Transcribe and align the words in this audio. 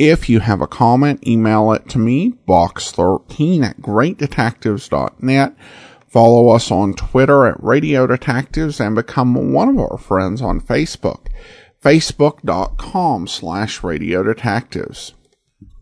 If 0.00 0.28
you 0.28 0.38
have 0.38 0.60
a 0.60 0.68
comment, 0.68 1.26
email 1.26 1.72
it 1.72 1.88
to 1.88 1.98
me, 1.98 2.34
box13 2.46 3.64
at 3.64 3.80
greatdetectives.net. 3.80 5.56
Follow 6.06 6.50
us 6.50 6.70
on 6.70 6.94
Twitter 6.94 7.46
at 7.46 7.60
Radio 7.60 8.06
Detectives 8.06 8.78
and 8.78 8.94
become 8.94 9.52
one 9.52 9.68
of 9.68 9.76
our 9.76 9.98
friends 9.98 10.40
on 10.40 10.60
Facebook, 10.60 11.26
facebook.com 11.82 13.26
slash 13.26 13.82
Radio 13.82 14.22
Detectives. 14.22 15.14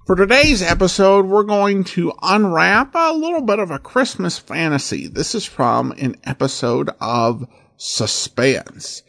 For 0.06 0.16
today's 0.16 0.62
episode, 0.62 1.26
we're 1.26 1.42
going 1.42 1.84
to 1.84 2.14
unwrap 2.22 2.94
a 2.94 3.12
little 3.12 3.42
bit 3.42 3.58
of 3.58 3.70
a 3.70 3.78
Christmas 3.78 4.38
fantasy. 4.38 5.08
This 5.08 5.34
is 5.34 5.44
from 5.44 5.92
an 5.98 6.16
episode 6.24 6.88
of 7.02 7.46
Suspense. 7.76 9.02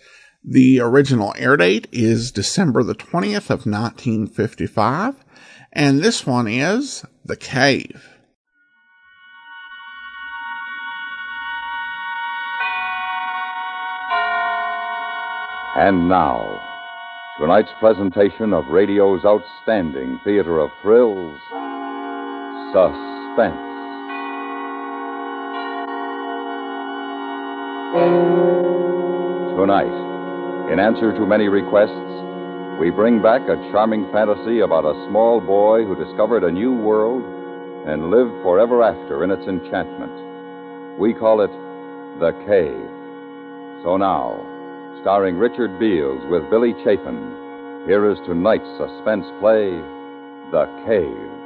The 0.44 0.80
original 0.80 1.34
air 1.38 1.58
date 1.58 1.88
is 1.92 2.32
December 2.32 2.84
the 2.84 2.96
20th 2.96 3.50
of 3.50 3.66
1955, 3.66 5.16
and 5.74 6.02
this 6.02 6.26
one 6.26 6.48
is 6.48 7.04
The 7.26 7.36
Cave. 7.36 8.18
And 15.76 16.08
now, 16.10 16.60
tonight's 17.40 17.70
presentation 17.80 18.54
of 18.54 18.66
radio's 18.68 19.24
outstanding 19.26 20.20
theater 20.24 20.60
of 20.60 20.72
thrills, 20.82 21.40
Suspense. 22.74 23.64
Tonight, 29.56 30.07
in 30.72 30.80
answer 30.80 31.14
to 31.14 31.26
many 31.26 31.48
requests, 31.48 31.96
we 32.80 32.92
bring 32.92 33.22
back 33.22 33.42
a 33.48 33.56
charming 33.72 34.06
fantasy 34.12 34.60
about 34.60 34.86
a 34.86 35.08
small 35.08 35.40
boy 35.40 35.86
who 35.86 35.96
discovered 35.96 36.44
a 36.44 36.52
new 36.52 36.76
world 36.76 37.24
and 37.88 38.12
lived 38.12 38.36
forever 38.44 38.84
after 38.84 39.24
in 39.24 39.32
its 39.32 39.48
enchantment. 39.48 40.12
We 41.00 41.14
call 41.14 41.42
it 41.42 41.52
The 42.20 42.34
Cave. 42.46 42.90
So 43.84 43.96
now, 43.96 44.36
starring 45.02 45.38
Richard 45.38 45.80
Beals 45.80 46.22
with 46.30 46.50
Billy 46.50 46.74
Chapin. 46.84 47.86
Here 47.88 48.12
is 48.12 48.20
tonight's 48.28 48.68
suspense 48.78 49.26
play, 49.40 49.72
The 50.52 50.68
Cave. 50.86 51.38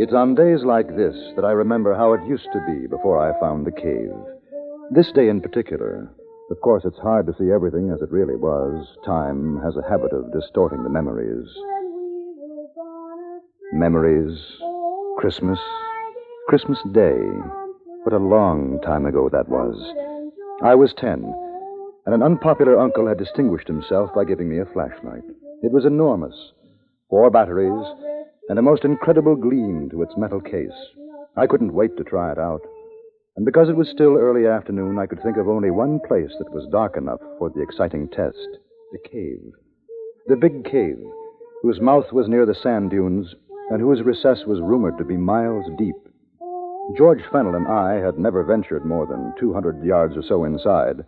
It's 0.00 0.14
on 0.14 0.34
days 0.34 0.64
like 0.64 0.96
this 0.96 1.14
that 1.36 1.44
I 1.44 1.52
remember 1.52 1.94
how 1.94 2.14
it 2.14 2.26
used 2.26 2.48
to 2.54 2.64
be 2.66 2.86
before 2.86 3.20
I 3.20 3.38
found 3.38 3.66
the 3.66 3.70
cave. 3.70 4.16
This 4.90 5.12
day 5.12 5.28
in 5.28 5.42
particular. 5.42 6.10
Of 6.50 6.58
course, 6.62 6.84
it's 6.86 6.98
hard 7.00 7.26
to 7.26 7.34
see 7.38 7.52
everything 7.52 7.90
as 7.90 8.00
it 8.00 8.10
really 8.10 8.34
was. 8.34 8.86
Time 9.04 9.60
has 9.62 9.76
a 9.76 9.86
habit 9.86 10.14
of 10.14 10.32
distorting 10.32 10.84
the 10.84 10.88
memories. 10.88 11.46
Memories. 13.74 14.40
Christmas. 15.18 15.58
Christmas 16.48 16.78
Day. 16.94 17.20
What 18.04 18.14
a 18.14 18.24
long 18.24 18.80
time 18.82 19.04
ago 19.04 19.28
that 19.30 19.50
was. 19.50 19.76
I 20.64 20.76
was 20.76 20.94
ten, 20.96 21.30
and 22.06 22.14
an 22.14 22.22
unpopular 22.22 22.80
uncle 22.80 23.06
had 23.06 23.18
distinguished 23.18 23.68
himself 23.68 24.08
by 24.14 24.24
giving 24.24 24.48
me 24.48 24.60
a 24.60 24.72
flashlight. 24.72 25.28
It 25.62 25.70
was 25.70 25.84
enormous. 25.84 26.52
Four 27.10 27.30
batteries, 27.30 27.84
and 28.50 28.58
a 28.58 28.62
most 28.62 28.84
incredible 28.84 29.36
gleam 29.36 29.88
to 29.88 30.02
its 30.02 30.16
metal 30.16 30.40
case. 30.40 30.74
I 31.36 31.46
couldn't 31.46 31.72
wait 31.72 31.96
to 31.96 32.02
try 32.02 32.32
it 32.32 32.38
out. 32.38 32.60
And 33.36 33.46
because 33.46 33.68
it 33.68 33.76
was 33.76 33.88
still 33.88 34.16
early 34.16 34.48
afternoon, 34.48 34.98
I 34.98 35.06
could 35.06 35.22
think 35.22 35.36
of 35.36 35.48
only 35.48 35.70
one 35.70 36.00
place 36.08 36.32
that 36.36 36.50
was 36.50 36.66
dark 36.72 36.96
enough 36.96 37.20
for 37.38 37.48
the 37.48 37.62
exciting 37.62 38.08
test 38.08 38.58
the 38.90 38.98
cave. 39.08 39.52
The 40.26 40.34
big 40.34 40.64
cave, 40.64 40.98
whose 41.62 41.80
mouth 41.80 42.12
was 42.12 42.26
near 42.26 42.44
the 42.44 42.56
sand 42.56 42.90
dunes 42.90 43.32
and 43.70 43.80
whose 43.80 44.02
recess 44.02 44.40
was 44.48 44.60
rumored 44.60 44.98
to 44.98 45.04
be 45.04 45.16
miles 45.16 45.70
deep. 45.78 45.94
George 46.96 47.22
Fennel 47.30 47.54
and 47.54 47.68
I 47.68 48.04
had 48.04 48.18
never 48.18 48.42
ventured 48.42 48.84
more 48.84 49.06
than 49.06 49.32
200 49.38 49.84
yards 49.84 50.16
or 50.16 50.24
so 50.24 50.42
inside. 50.42 51.04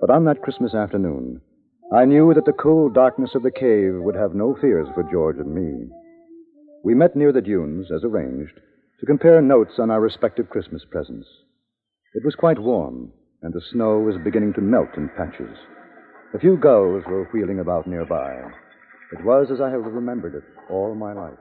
But 0.00 0.10
on 0.10 0.26
that 0.26 0.42
Christmas 0.42 0.76
afternoon, 0.76 1.40
I 1.92 2.04
knew 2.04 2.32
that 2.34 2.44
the 2.44 2.52
cold 2.52 2.94
darkness 2.94 3.34
of 3.34 3.42
the 3.42 3.50
cave 3.50 3.94
would 3.96 4.14
have 4.14 4.36
no 4.36 4.54
fears 4.60 4.86
for 4.94 5.02
George 5.10 5.38
and 5.38 5.52
me. 5.52 5.90
We 6.84 6.94
met 6.94 7.14
near 7.14 7.32
the 7.32 7.40
dunes, 7.40 7.88
as 7.94 8.02
arranged, 8.04 8.58
to 9.00 9.06
compare 9.06 9.40
notes 9.40 9.74
on 9.78 9.90
our 9.90 10.00
respective 10.00 10.50
Christmas 10.50 10.82
presents. 10.90 11.26
It 12.14 12.24
was 12.24 12.34
quite 12.34 12.58
warm, 12.58 13.12
and 13.42 13.54
the 13.54 13.62
snow 13.72 13.98
was 13.98 14.16
beginning 14.24 14.52
to 14.54 14.60
melt 14.60 14.96
in 14.96 15.08
patches. 15.16 15.56
A 16.34 16.38
few 16.38 16.56
gulls 16.56 17.04
were 17.06 17.28
wheeling 17.32 17.60
about 17.60 17.86
nearby. 17.86 18.34
It 19.12 19.24
was 19.24 19.48
as 19.52 19.60
I 19.60 19.70
have 19.70 19.84
remembered 19.84 20.34
it 20.34 20.44
all 20.70 20.94
my 20.94 21.12
life. 21.12 21.38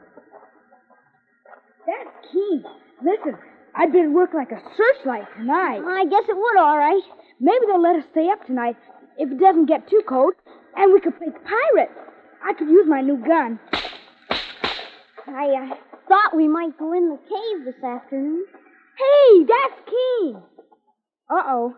That's 1.87 2.31
key. 2.31 2.61
Listen, 3.03 3.37
I'd 3.75 3.91
better 3.91 4.11
work 4.11 4.33
like 4.33 4.51
a 4.51 4.61
searchlight 4.77 5.27
tonight. 5.37 5.81
I 5.83 6.05
guess 6.05 6.23
it 6.29 6.35
would, 6.35 6.57
all 6.59 6.77
right. 6.77 7.01
Maybe 7.39 7.65
they'll 7.65 7.81
let 7.81 7.95
us 7.95 8.05
stay 8.11 8.29
up 8.29 8.45
tonight 8.45 8.75
if 9.17 9.31
it 9.31 9.39
doesn't 9.39 9.65
get 9.65 9.89
too 9.89 10.01
cold, 10.07 10.33
and 10.75 10.93
we 10.93 11.01
could 11.01 11.17
play 11.17 11.29
pirates. 11.29 11.97
I 12.43 12.53
could 12.53 12.69
use 12.69 12.85
my 12.87 13.01
new 13.01 13.17
gun. 13.17 13.59
I 15.31 15.71
uh, 15.71 15.75
thought 16.07 16.35
we 16.35 16.47
might 16.47 16.77
go 16.77 16.91
in 16.93 17.09
the 17.09 17.17
cave 17.17 17.65
this 17.65 17.83
afternoon. 17.83 18.45
Hey, 18.97 19.43
that's 19.47 19.81
Keen. 19.87 20.35
Uh 21.29 21.43
oh. 21.47 21.73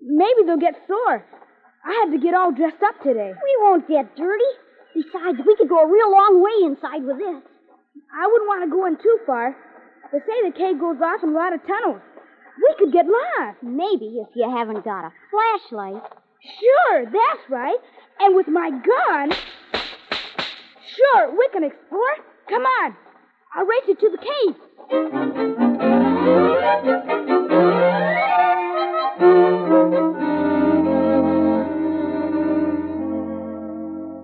Maybe 0.00 0.46
they'll 0.46 0.56
get 0.56 0.74
sore. 0.86 1.24
I 1.84 1.92
had 2.04 2.12
to 2.12 2.18
get 2.18 2.34
all 2.34 2.52
dressed 2.52 2.82
up 2.82 3.02
today. 3.02 3.32
We 3.32 3.52
won't 3.60 3.88
get 3.88 4.16
dirty. 4.16 4.52
Besides, 4.94 5.38
we 5.46 5.56
could 5.56 5.68
go 5.68 5.80
a 5.84 5.90
real 5.90 6.10
long 6.10 6.42
way 6.42 6.66
inside 6.66 7.04
with 7.04 7.18
this. 7.18 7.42
I 8.14 8.26
wouldn't 8.26 8.48
want 8.48 8.64
to 8.64 8.70
go 8.70 8.86
in 8.86 8.96
too 8.96 9.18
far. 9.26 9.54
They 10.10 10.18
say 10.20 10.48
the 10.48 10.56
cave 10.56 10.80
goes 10.80 10.96
off 11.04 11.22
in 11.22 11.30
a 11.30 11.32
lot 11.32 11.52
of 11.52 11.60
tunnels. 11.66 12.00
We 12.56 12.74
could 12.78 12.92
get 12.92 13.06
lost. 13.06 13.62
Maybe 13.62 14.18
if 14.18 14.28
you 14.34 14.48
haven't 14.48 14.84
got 14.84 15.04
a 15.04 15.12
flashlight. 15.30 16.02
Sure, 16.40 17.04
that's 17.04 17.44
right. 17.50 17.78
And 18.20 18.34
with 18.34 18.48
my 18.48 18.70
gun. 18.70 19.32
Sure, 20.96 21.30
we 21.36 21.48
can 21.52 21.64
explore. 21.64 22.16
Come 22.48 22.62
on. 22.62 22.96
I'll 23.54 23.66
race 23.66 23.82
you 23.86 23.94
to 23.94 24.08
the 24.10 24.16
cave. 24.16 24.54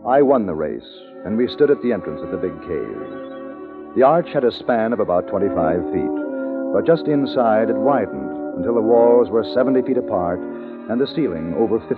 I 0.06 0.22
won 0.22 0.46
the 0.46 0.54
race, 0.54 0.82
and 1.26 1.36
we 1.36 1.48
stood 1.48 1.70
at 1.70 1.82
the 1.82 1.92
entrance 1.92 2.22
of 2.22 2.30
the 2.30 2.38
big 2.38 2.58
cave. 2.62 3.94
The 3.94 4.04
arch 4.04 4.28
had 4.32 4.44
a 4.44 4.52
span 4.52 4.94
of 4.94 5.00
about 5.00 5.28
25 5.28 5.92
feet, 5.92 6.72
but 6.72 6.86
just 6.86 7.06
inside 7.06 7.68
it 7.68 7.76
widened 7.76 8.56
until 8.56 8.74
the 8.74 8.80
walls 8.80 9.28
were 9.28 9.44
70 9.52 9.82
feet 9.82 9.98
apart 9.98 10.40
and 10.40 10.98
the 10.98 11.12
ceiling 11.14 11.54
over 11.58 11.78
50. 11.78 11.94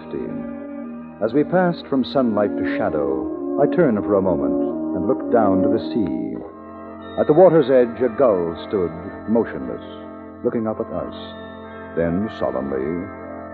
As 1.24 1.32
we 1.32 1.44
passed 1.44 1.86
from 1.86 2.04
sunlight 2.04 2.56
to 2.56 2.76
shadow, 2.76 3.62
I 3.62 3.66
turned 3.74 3.98
for 3.98 4.14
a 4.16 4.22
moment 4.22 4.75
and 4.96 5.06
looked 5.06 5.30
down 5.30 5.60
to 5.60 5.68
the 5.68 5.84
sea. 5.92 6.40
At 7.20 7.26
the 7.26 7.36
water's 7.36 7.68
edge, 7.68 8.00
a 8.00 8.08
gull 8.08 8.56
stood 8.66 8.90
motionless, 9.28 9.84
looking 10.42 10.66
up 10.66 10.80
at 10.80 10.88
us. 10.88 11.14
Then, 11.96 12.30
solemnly, 12.38 13.04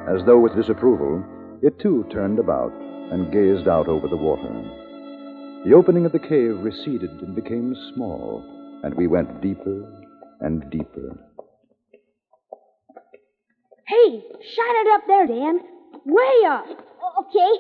as 0.07 0.25
though 0.25 0.39
with 0.39 0.55
disapproval, 0.55 1.23
it 1.61 1.81
too 1.81 2.07
turned 2.13 2.39
about 2.39 2.73
and 3.11 3.33
gazed 3.33 3.67
out 3.67 3.89
over 3.89 4.07
the 4.07 4.17
water. 4.17 4.51
The 5.65 5.75
opening 5.75 6.07
of 6.07 6.13
the 6.13 6.19
cave 6.19 6.63
receded 6.63 7.11
and 7.11 7.35
became 7.35 7.75
small, 7.95 8.43
and 8.85 8.95
we 8.95 9.09
went 9.09 9.41
deeper 9.41 9.83
and 10.41 10.71
deeper. 10.71 11.19
Hey, 13.87 14.23
shine 14.41 14.77
it 14.79 14.95
up 14.95 15.03
there, 15.09 15.27
Dan. 15.27 15.61
Way 16.07 16.49
up. 16.49 16.67
Okay. 17.19 17.53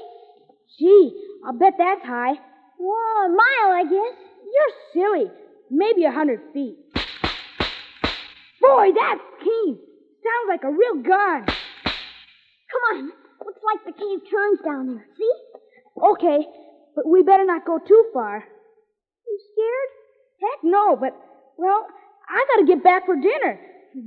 Gee, 0.78 1.12
I'll 1.44 1.52
bet 1.58 1.75
that's 1.78 2.05
high. 2.05 2.35
Whoa, 2.78 3.26
a 3.26 3.28
mile, 3.28 3.72
I 3.72 3.84
guess. 3.84 4.16
You're 4.52 4.74
silly. 4.92 5.30
Maybe 5.70 6.04
a 6.04 6.10
hundred 6.12 6.40
feet. 6.52 6.76
Boy, 8.60 8.88
that's 8.94 9.20
keen. 9.42 9.78
Sounds 10.22 10.48
like 10.48 10.64
a 10.64 10.70
real 10.70 11.02
gun. 11.02 11.46
Come 11.46 12.84
on. 12.92 13.12
Looks 13.44 13.62
like 13.64 13.84
the 13.84 13.92
cave 13.92 14.20
turns 14.30 14.60
down 14.64 14.86
there. 14.94 15.06
See? 15.19 15.32
Okay, 16.00 16.46
but 16.94 17.06
we 17.08 17.22
better 17.22 17.44
not 17.44 17.66
go 17.66 17.78
too 17.78 18.04
far. 18.14 18.44
You 19.26 19.38
scared? 19.52 19.90
Heck 20.40 20.64
no, 20.64 20.96
but, 20.96 21.12
well, 21.58 21.86
I 22.28 22.44
gotta 22.54 22.66
get 22.66 22.84
back 22.84 23.06
for 23.06 23.16
dinner. 23.16 23.58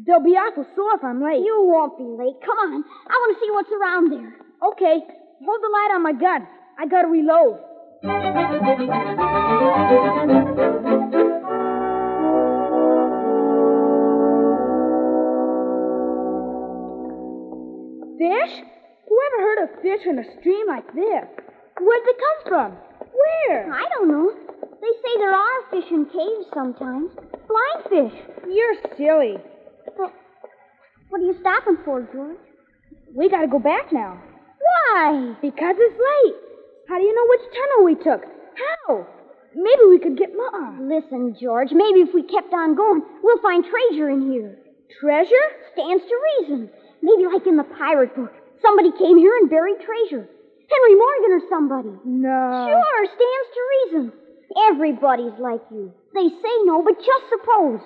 They'll 0.05 0.23
be 0.23 0.37
awful 0.37 0.65
sore 0.75 0.95
if 0.95 1.03
I'm 1.03 1.21
late. 1.21 1.43
You 1.45 1.65
won't 1.67 1.97
be 1.97 2.03
late. 2.03 2.41
Come 2.41 2.57
on. 2.57 2.83
I 2.83 3.13
want 3.13 3.37
to 3.37 3.39
see 3.39 3.51
what's 3.51 3.71
around 3.71 4.11
there. 4.11 4.33
Okay, 4.71 4.97
hold 5.45 5.61
the 5.61 5.69
light 5.69 5.91
on 5.93 6.01
my 6.01 6.13
gun. 6.13 6.47
I 6.79 6.87
gotta 6.87 7.07
reload. 7.07 7.59
Fish? 8.05 8.13
Who 19.07 19.19
ever 19.25 19.39
heard 19.41 19.63
of 19.63 19.81
fish 19.81 20.05
in 20.05 20.19
a 20.19 20.23
stream 20.39 20.67
like 20.67 20.85
this? 20.93 21.25
Where'd 21.81 22.05
they 22.05 22.13
come 22.13 22.41
from? 22.47 22.77
Where? 23.09 23.73
I 23.73 23.85
don't 23.95 24.07
know. 24.07 24.31
They 24.61 24.93
say 25.01 25.17
there 25.17 25.33
are 25.33 25.69
fish 25.71 25.89
in 25.89 26.05
caves 26.05 26.45
sometimes. 26.53 27.09
Flying 27.47 27.81
fish. 27.89 28.19
You're 28.47 28.75
silly. 28.97 29.37
Well, 29.97 30.13
what 31.09 31.21
are 31.21 31.25
you 31.25 31.35
stopping 31.41 31.77
for, 31.83 32.07
George? 32.13 32.37
We 33.15 33.29
gotta 33.29 33.47
go 33.47 33.57
back 33.57 33.91
now. 33.91 34.21
Why? 34.59 35.33
Because 35.41 35.75
it's 35.79 35.99
late. 35.99 36.44
How 36.87 36.97
do 36.97 37.03
you 37.03 37.15
know 37.15 37.27
which 37.29 37.45
tunnel 37.53 37.85
we 37.85 37.95
took? 37.95 38.21
How? 38.55 39.07
Maybe 39.55 39.83
we 39.89 39.99
could 39.99 40.17
get 40.17 40.35
lost. 40.35 40.81
Listen, 40.81 41.35
George, 41.39 41.71
maybe 41.71 42.01
if 42.01 42.13
we 42.13 42.23
kept 42.23 42.53
on 42.53 42.75
going, 42.75 43.01
we'll 43.23 43.41
find 43.41 43.63
treasure 43.63 44.09
in 44.09 44.31
here. 44.31 44.59
Treasure? 44.99 45.45
Stands 45.73 46.03
to 46.03 46.15
reason. 46.39 46.69
Maybe 47.01 47.25
like 47.25 47.47
in 47.47 47.57
the 47.57 47.67
pirate 47.79 48.15
book. 48.15 48.33
Somebody 48.61 48.91
came 48.97 49.17
here 49.17 49.35
and 49.37 49.49
buried 49.49 49.79
treasure. 49.79 50.27
Henry 50.67 50.95
Morgan 50.95 51.31
or 51.31 51.41
somebody. 51.49 51.93
No. 52.05 52.67
Sure, 52.67 53.05
stands 53.05 53.49
to 53.53 53.61
reason. 53.75 54.11
Everybody's 54.69 55.37
like 55.39 55.61
you. 55.71 55.93
They 56.13 56.29
say 56.29 56.55
no, 56.65 56.81
but 56.83 56.97
just 56.97 57.25
suppose. 57.29 57.79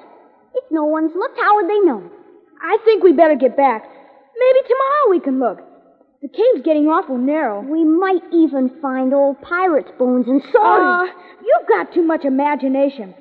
If 0.56 0.64
no 0.72 0.86
one's 0.86 1.12
looked, 1.16 1.40
how 1.40 1.56
would 1.56 1.70
they 1.70 1.80
know? 1.82 2.10
I 2.62 2.78
think 2.84 3.04
we 3.04 3.14
better 3.14 3.36
get 3.36 3.56
back. 3.56 3.84
Maybe 3.84 4.68
tomorrow 4.68 5.10
we 5.10 5.20
can 5.20 5.40
look. 5.40 5.60
The 6.22 6.28
cave's 6.28 6.66
getting 6.66 6.88
awful 6.88 7.18
narrow. 7.18 7.62
We 7.62 7.84
might 7.86 8.22
even 8.34 8.70
find 8.82 9.14
old 9.14 9.42
pirates' 9.42 9.92
bones 9.98 10.28
and 10.28 10.42
Ah, 10.58 11.08
swords. 11.08 11.14
you've 11.46 11.68
got 11.68 11.94
too 11.94 12.04
much 12.04 12.26
imagination. 12.26 13.14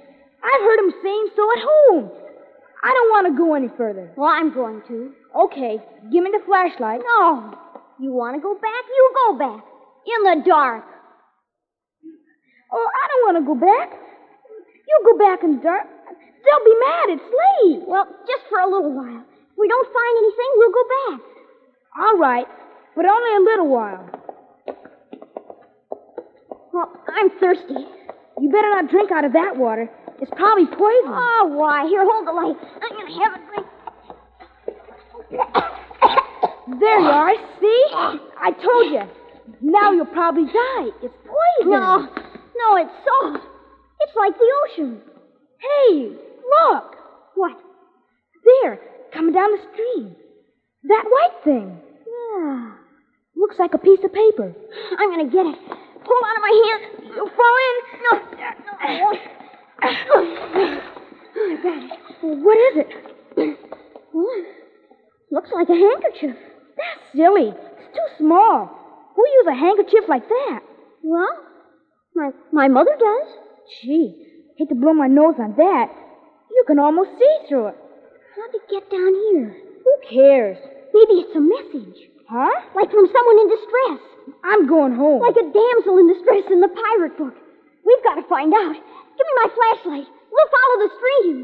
I've 0.43 0.61
heard 0.63 0.79
'em 0.81 0.93
saying 1.03 1.29
so 1.37 1.53
at 1.53 1.59
home. 1.63 2.11
I 2.83 2.93
don't 2.93 3.11
want 3.11 3.27
to 3.29 3.33
go 3.39 3.55
any 3.55 3.69
further. 3.69 4.11
well, 4.17 4.31
I'm 4.31 4.51
going 4.53 4.83
to. 4.89 5.13
Okay, 5.35 5.81
give 6.11 6.23
me 6.25 6.31
the 6.31 6.41
flashlight. 6.47 7.03
No. 7.05 7.55
You 7.99 8.13
want 8.13 8.37
to 8.37 8.41
go 8.41 8.55
back? 8.55 8.85
You 8.89 9.11
go 9.27 9.33
back. 9.35 9.65
In 10.07 10.23
the 10.25 10.49
dark. 10.49 10.85
Oh, 12.73 12.89
I 13.03 13.09
don't 13.09 13.25
want 13.27 13.37
to 13.39 13.47
go 13.47 13.55
back. 13.55 13.91
You 14.89 15.01
go 15.05 15.19
back 15.19 15.43
in 15.43 15.57
the 15.57 15.63
dark. 15.63 15.87
They'll 16.45 16.65
be 16.65 16.77
mad. 16.81 17.07
It's 17.11 17.29
late. 17.43 17.89
Well, 17.89 18.07
just 18.27 18.45
for 18.49 18.59
a 18.61 18.67
little 18.67 18.93
while. 18.93 19.23
If 19.27 19.57
we 19.59 19.69
don't 19.69 19.87
find 19.93 20.15
anything, 20.19 20.51
we'll 20.57 20.73
go 20.73 20.85
back. 21.11 21.21
All 22.01 22.17
right, 22.19 22.47
but 22.99 23.07
only 23.07 23.31
a 23.37 23.41
little 23.49 23.69
while. 23.69 24.11
Well, 26.73 26.91
I'm 27.15 27.31
thirsty. 27.39 27.87
You 28.41 28.51
better 28.51 28.71
not 28.71 28.91
drink 28.91 29.13
out 29.13 29.25
of 29.25 29.33
that 29.35 29.57
water. 29.57 29.89
It's 30.21 30.33
probably 30.35 30.67
poison. 30.67 31.15
Oh, 31.15 31.53
why? 31.55 31.87
Here, 31.87 32.03
hold 32.03 32.27
the 32.27 32.33
light. 32.33 32.57
I'm 32.83 32.91
going 32.91 33.07
to 33.07 33.13
have 33.23 33.35
a 33.35 33.41
drink. 33.47 33.67
There 36.81 36.99
you 36.99 37.07
are. 37.07 37.35
See? 37.61 37.85
I 37.95 38.51
told 38.51 38.91
you. 38.91 39.03
Now 39.61 39.93
you'll 39.93 40.07
probably 40.07 40.47
die. 40.47 40.91
It's 41.01 41.15
poison. 41.23 41.71
No, 41.71 42.01
no, 42.03 42.77
it's 42.79 42.91
salt. 43.07 43.41
It's 44.01 44.17
like 44.17 44.37
the 44.37 44.51
ocean. 44.65 45.01
Hey, 45.61 46.17
look. 46.67 46.97
What? 47.37 47.57
There, 48.45 48.81
coming 49.15 49.35
down 49.35 49.53
the 49.53 49.59
stream. 49.73 50.17
That 50.83 51.05
white 51.09 51.45
thing. 51.45 51.81
Yeah. 52.41 52.68
Looks 53.39 53.57
like 53.59 53.73
a 53.73 53.79
piece 53.79 54.01
of 54.03 54.13
paper. 54.13 54.53
I'm 54.99 55.11
going 55.11 55.31
to 55.31 55.33
get 55.33 55.47
it. 55.47 55.55
Hold 55.55 56.25
on 56.27 56.35
to 56.35 56.41
my 56.43 56.55
hand. 56.59 56.83
You'll 57.15 57.31
fall 57.31 57.57
in. 57.67 57.75
No, 58.03 58.13
got 58.35 58.59
it. 58.59 59.23
What 62.21 62.59
is 62.59 62.75
it? 62.83 62.91
What? 64.13 64.45
Looks 65.31 65.51
like 65.55 65.69
a 65.69 65.75
handkerchief. 65.75 66.37
That's 66.77 67.01
silly. 67.15 67.55
It's 67.55 67.95
too 67.95 68.09
small. 68.19 68.71
Who 69.15 69.23
use 69.29 69.47
a 69.49 69.55
handkerchief 69.55 70.09
like 70.09 70.29
that? 70.29 70.61
Well, 71.05 71.29
my, 72.17 72.31
my 72.53 72.69
mother 72.69 72.97
does. 72.99 73.29
Gee, 73.83 74.15
hate 74.57 74.69
to 74.71 74.75
blow 74.75 74.95
my 74.95 75.07
nose 75.07 75.35
on 75.39 75.55
that. 75.57 75.87
You 76.51 76.65
can 76.67 76.79
almost 76.81 77.11
see 77.19 77.37
through 77.49 77.69
it. 77.69 77.77
How'd 78.35 78.55
it 78.55 78.69
get 78.71 78.91
down 78.91 79.15
here? 79.15 79.57
Who 79.85 79.97
cares? 80.11 80.59
Maybe 80.93 81.21
it's 81.21 81.37
a 81.37 81.41
message. 81.41 82.11
Huh? 82.29 82.61
Like 82.77 82.91
from 82.91 83.09
someone 83.09 83.39
in 83.41 83.49
distress. 83.49 84.01
I'm 84.45 84.69
going 84.69 84.93
home. 84.93 85.23
Like 85.25 85.41
a 85.41 85.49
damsel 85.49 85.97
in 85.97 86.13
distress 86.13 86.45
in 86.53 86.61
the 86.61 86.69
pirate 86.69 87.17
book. 87.17 87.33
We've 87.87 88.05
got 88.05 88.17
to 88.17 88.29
find 88.29 88.53
out. 88.53 88.75
Give 88.77 89.25
me 89.25 89.35
my 89.41 89.49
flashlight. 89.57 90.07
We'll 90.29 90.51
follow 90.53 90.77
the 90.85 90.91
stream. 91.01 91.37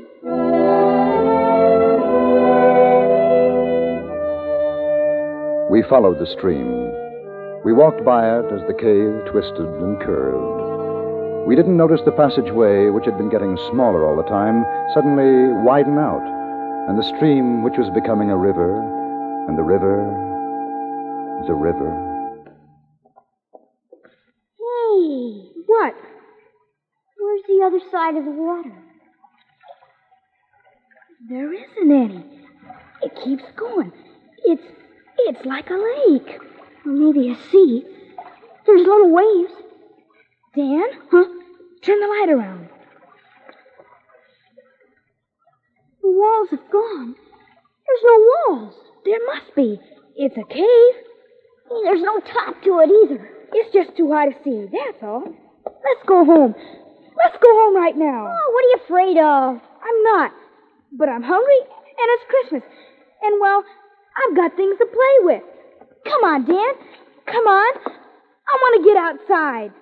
We 5.73 5.83
followed 5.89 6.21
the 6.21 6.29
stream. 6.37 6.69
We 7.65 7.73
walked 7.73 8.05
by 8.05 8.29
it 8.29 8.53
as 8.53 8.61
the 8.69 8.77
cave 8.77 9.25
twisted 9.33 9.65
and 9.81 9.99
curved. 10.05 11.49
We 11.49 11.57
didn't 11.57 11.79
notice 11.79 12.03
the 12.05 12.13
passageway, 12.13 12.91
which 12.91 13.07
had 13.07 13.17
been 13.17 13.31
getting 13.31 13.57
smaller 13.73 14.05
all 14.05 14.17
the 14.17 14.29
time, 14.29 14.67
suddenly 14.93 15.49
widen 15.65 15.97
out, 15.97 16.21
and 16.91 16.99
the 16.99 17.09
stream, 17.17 17.63
which 17.63 17.79
was 17.79 17.89
becoming 17.89 18.31
a 18.31 18.37
river, 18.37 18.81
and 19.49 19.57
the 19.57 19.63
river 19.63 20.24
a 21.49 21.55
river. 21.55 21.91
Hey, 24.59 25.51
What? 25.67 25.95
where's 27.19 27.43
the 27.49 27.63
other 27.65 27.81
side 27.91 28.17
of 28.17 28.25
the 28.25 28.31
water? 28.31 28.73
There 31.29 31.53
isn't 31.53 31.91
any. 31.93 32.25
It 33.03 33.17
keeps 33.25 33.45
going. 33.57 33.93
It's 34.45 34.63
it's 35.19 35.45
like 35.47 35.71
a 35.71 35.75
lake. 35.75 36.39
Or 36.85 36.93
maybe 36.93 37.31
a 37.31 37.37
sea. 37.51 37.83
There's 38.67 38.87
little 38.87 39.11
waves. 39.11 39.53
Dan? 40.55 40.89
Huh? 41.11 41.25
Turn 41.83 42.01
the 42.01 42.07
light 42.07 42.29
around. 42.31 42.69
The 46.03 46.11
walls 46.11 46.49
have 46.51 46.71
gone. 46.71 47.15
There's 47.87 48.05
no 48.05 48.29
walls. 48.49 48.75
There 49.05 49.19
must 49.27 49.55
be. 49.57 49.81
It's 50.17 50.37
a 50.37 50.45
cave. 50.45 51.05
There's 51.69 52.03
no 52.03 52.21
top 52.21 52.63
to 52.63 52.81
it 52.81 52.91
either. 52.91 53.31
It's 53.53 53.73
just 53.73 53.97
too 53.97 54.11
high 54.13 54.31
to 54.31 54.37
see. 54.45 54.67
That's 54.71 55.03
all. 55.03 55.25
Let's 55.65 56.05
go 56.07 56.25
home. 56.25 56.55
Let's 57.17 57.37
go 57.41 57.49
home 57.49 57.77
right 57.77 57.97
now. 57.97 58.27
Oh, 58.27 58.49
what 58.53 58.65
are 58.65 58.71
you 58.75 58.81
afraid 58.85 59.17
of? 59.19 59.61
I'm 59.61 59.99
not. 60.05 60.33
But 60.93 61.09
I'm 61.09 61.23
hungry, 61.23 61.61
and 61.61 62.09
it's 62.19 62.25
Christmas. 62.29 62.63
And, 63.23 63.41
well, 63.41 63.65
I've 63.65 64.37
got 64.37 64.57
things 64.57 64.77
to 64.79 64.87
play 64.87 65.15
with. 65.21 65.43
Come 66.05 66.25
on, 66.25 66.45
Dan. 66.45 66.75
Come 67.27 67.47
on. 67.47 67.73
I 68.45 68.53
want 68.61 68.75
to 68.79 68.83
get 68.85 68.97
outside. 68.97 69.73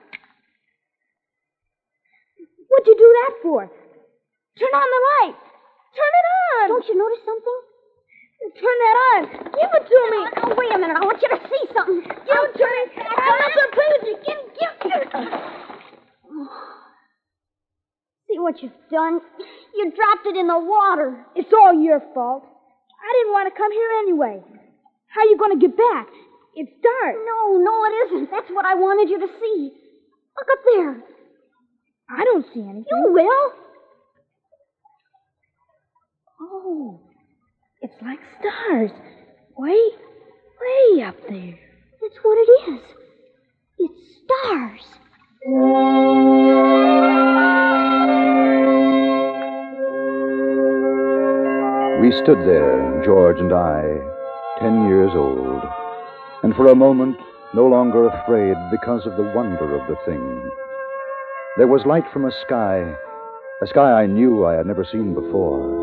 What'd 2.69 2.87
you 2.87 2.97
do 2.97 3.11
that 3.21 3.33
for? 3.43 3.69
Turn 4.59 4.73
on 4.73 4.89
the 4.89 5.03
light. 5.11 5.37
Turn 5.93 6.13
it 6.13 6.27
on. 6.33 6.69
Don't 6.69 6.89
you 6.89 6.97
notice 6.97 7.25
something? 7.25 7.61
Turn 8.43 8.79
that 8.83 8.97
on. 9.15 9.23
Give 9.55 9.71
it 9.71 9.85
to 9.87 9.99
me. 10.11 10.19
Oh, 10.43 10.51
wait 10.59 10.75
a 10.75 10.79
minute. 10.79 10.97
I 10.99 11.05
want 11.07 11.23
you 11.23 11.31
to 11.31 11.39
see 11.47 11.63
something. 11.73 12.03
Don't 12.03 12.53
turn 12.59 12.77
it. 12.83 12.91
I'm 12.99 13.39
not 13.39 13.55
going 13.55 13.71
to 13.71 13.73
play 13.73 13.89
with 13.95 14.05
you. 14.11 14.19
Give, 14.27 14.43
give. 14.83 15.07
See 18.29 18.39
what 18.43 18.61
you've 18.63 18.75
done? 18.91 19.21
You 19.75 19.93
dropped 19.95 20.27
it 20.27 20.37
in 20.37 20.49
the 20.49 20.59
water. 20.59 21.25
It's 21.37 21.53
all 21.55 21.73
your 21.73 22.01
fault. 22.15 22.43
I 22.43 23.13
didn't 23.15 23.33
want 23.33 23.47
to 23.53 23.57
come 23.57 23.71
here 23.71 23.91
anyway. 24.03 24.43
How 25.07 25.21
are 25.23 25.27
you 25.31 25.39
going 25.39 25.55
to 25.59 25.63
get 25.63 25.77
back? 25.77 26.09
It's 26.55 26.71
dark. 26.83 27.17
No, 27.25 27.57
no, 27.63 27.85
it 27.87 27.95
isn't. 28.11 28.31
That's 28.31 28.51
what 28.51 28.67
I 28.67 28.75
wanted 28.75 29.09
you 29.09 29.19
to 29.21 29.29
see. 29.41 29.73
Look 30.37 30.49
up 30.51 30.59
there. 30.75 31.01
I 32.11 32.25
don't 32.25 32.45
see 32.53 32.61
anything. 32.61 32.85
You 32.91 33.13
will. 33.13 33.53
Oh, 36.41 37.01
it's 37.93 38.03
like 38.03 38.21
stars. 38.41 38.91
Way, 39.57 39.79
way 40.61 41.03
up 41.03 41.17
there. 41.29 41.59
That's 42.01 42.17
what 42.23 42.39
it 42.39 42.71
is. 42.71 42.81
It's 43.79 44.01
stars. 44.25 44.81
We 52.01 52.13
stood 52.23 52.47
there, 52.47 53.03
George 53.05 53.39
and 53.39 53.53
I, 53.53 53.83
ten 54.59 54.89
years 54.89 55.13
old, 55.15 55.63
and 56.43 56.55
for 56.55 56.69
a 56.69 56.75
moment 56.75 57.19
no 57.55 57.67
longer 57.67 58.09
afraid 58.09 58.57
because 58.71 59.07
of 59.07 59.17
the 59.17 59.33
wonder 59.35 59.77
of 59.77 59.87
the 59.89 59.97
thing. 60.07 60.51
There 61.59 61.67
was 61.67 61.85
light 61.85 62.05
from 62.13 62.25
a 62.25 62.33
sky, 62.47 62.95
a 63.63 63.67
sky 63.67 64.03
I 64.03 64.07
knew 64.07 64.47
I 64.47 64.55
had 64.55 64.67
never 64.67 64.85
seen 64.85 65.13
before. 65.15 65.82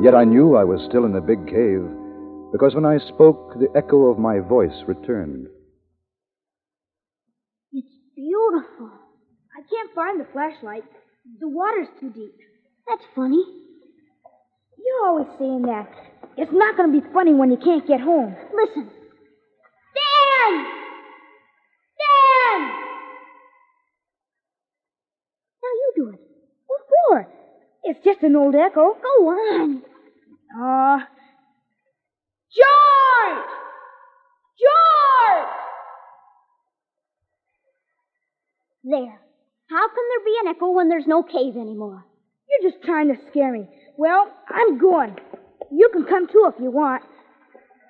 Yet 0.00 0.14
I 0.14 0.24
knew 0.24 0.56
I 0.56 0.64
was 0.64 0.84
still 0.88 1.04
in 1.04 1.12
the 1.12 1.20
big 1.20 1.46
cave 1.46 1.82
because 2.52 2.74
when 2.74 2.84
I 2.84 2.98
spoke, 2.98 3.58
the 3.58 3.68
echo 3.76 4.06
of 4.06 4.18
my 4.18 4.38
voice 4.40 4.82
returned. 4.86 5.46
It's 7.72 7.94
beautiful. 8.14 8.90
I 9.56 9.62
can't 9.68 9.94
find 9.94 10.20
the 10.20 10.26
flashlight. 10.32 10.84
The 11.40 11.48
water's 11.48 11.88
too 12.00 12.10
deep. 12.10 12.34
That's 12.88 13.04
funny. 13.14 13.44
You're 14.78 15.08
always 15.08 15.28
saying 15.38 15.62
that. 15.62 15.88
It's 16.36 16.52
not 16.52 16.76
going 16.76 16.92
to 16.92 17.00
be 17.00 17.06
funny 17.12 17.34
when 17.34 17.50
you 17.50 17.56
can't 17.56 17.86
get 17.86 18.00
home. 18.00 18.34
Listen. 18.54 18.90
Dan! 19.94 20.54
Now 25.62 25.72
you 25.72 25.92
do 25.96 26.08
it. 26.08 26.20
What 26.66 26.80
for? 27.08 27.28
It's 27.92 28.04
just 28.06 28.22
an 28.22 28.36
old 28.36 28.54
echo. 28.54 28.96
Go 28.96 29.28
on. 29.28 29.82
Uh, 30.48 31.04
George! 32.56 33.48
George! 34.56 35.48
There. 38.84 39.20
How 39.68 39.88
can 39.88 40.04
there 40.08 40.24
be 40.24 40.36
an 40.40 40.48
echo 40.56 40.70
when 40.70 40.88
there's 40.88 41.06
no 41.06 41.22
cave 41.22 41.56
anymore? 41.56 42.06
You're 42.48 42.70
just 42.70 42.82
trying 42.82 43.08
to 43.08 43.16
scare 43.30 43.52
me. 43.52 43.68
Well, 43.98 44.26
I'm 44.48 44.78
going. 44.78 45.14
You 45.70 45.90
can 45.92 46.06
come 46.06 46.28
too 46.28 46.50
if 46.50 46.58
you 46.62 46.70
want. 46.70 47.02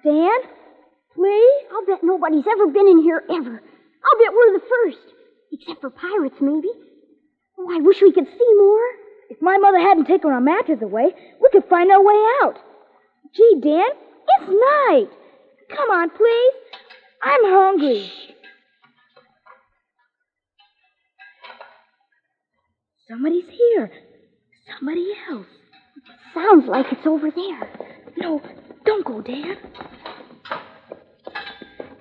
Dan, 0.03 0.41
please? 1.15 1.63
I'll 1.71 1.87
bet 1.87 2.03
nobody's 2.03 2.47
ever 2.51 2.67
been 2.73 2.89
in 2.89 3.03
here 3.05 3.23
ever. 3.31 3.63
I'll 3.63 4.19
bet 4.19 4.35
we're 4.35 4.59
the 4.59 4.67
first. 4.69 5.15
Except 5.53 5.81
for 5.81 5.91
pirates, 5.91 6.41
maybe. 6.41 6.71
Oh, 7.57 7.71
I 7.71 7.81
wish 7.83 7.99
we 8.03 8.13
could 8.13 8.27
see 8.27 8.55
more. 8.57 9.02
If 9.33 9.41
my 9.41 9.57
mother 9.57 9.79
hadn't 9.79 10.05
taken 10.05 10.31
our 10.31 10.43
matches 10.43 10.83
away, 10.83 11.07
we 11.41 11.49
could 11.53 11.65
find 11.65 11.91
our 11.91 12.05
way 12.05 12.23
out. 12.43 12.59
Gee, 13.35 13.61
Dan, 13.63 13.89
it's 14.29 14.47
night. 14.47 15.09
Come 15.75 15.89
on, 15.89 16.11
please. 16.11 16.53
I'm 17.23 17.41
hungry. 17.45 18.11
Somebody's 23.09 23.49
here. 23.49 23.91
Somebody 24.79 25.15
else. 25.31 25.47
Sounds 26.35 26.69
like 26.69 26.93
it's 26.93 27.07
over 27.07 27.31
there. 27.31 27.71
No, 28.19 28.43
don't 28.85 29.03
go, 29.03 29.23
Dan. 29.23 29.57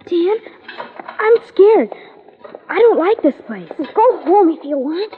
Dan, 0.06 0.38
I'm 1.18 1.48
scared. 1.48 1.94
I 2.68 2.78
don't 2.78 3.00
like 3.00 3.22
this 3.22 3.42
place. 3.48 3.72
Go 3.78 4.22
home 4.26 4.50
if 4.50 4.66
you 4.66 4.78
want. 4.78 5.14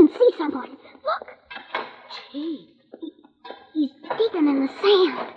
Can 0.00 0.18
see 0.18 0.30
someone. 0.38 0.70
Look. 1.04 1.36
Gee, 2.32 2.68
He's 3.74 3.90
digging 4.18 4.48
in 4.48 4.66
the 4.66 4.72
sand. 4.82 5.34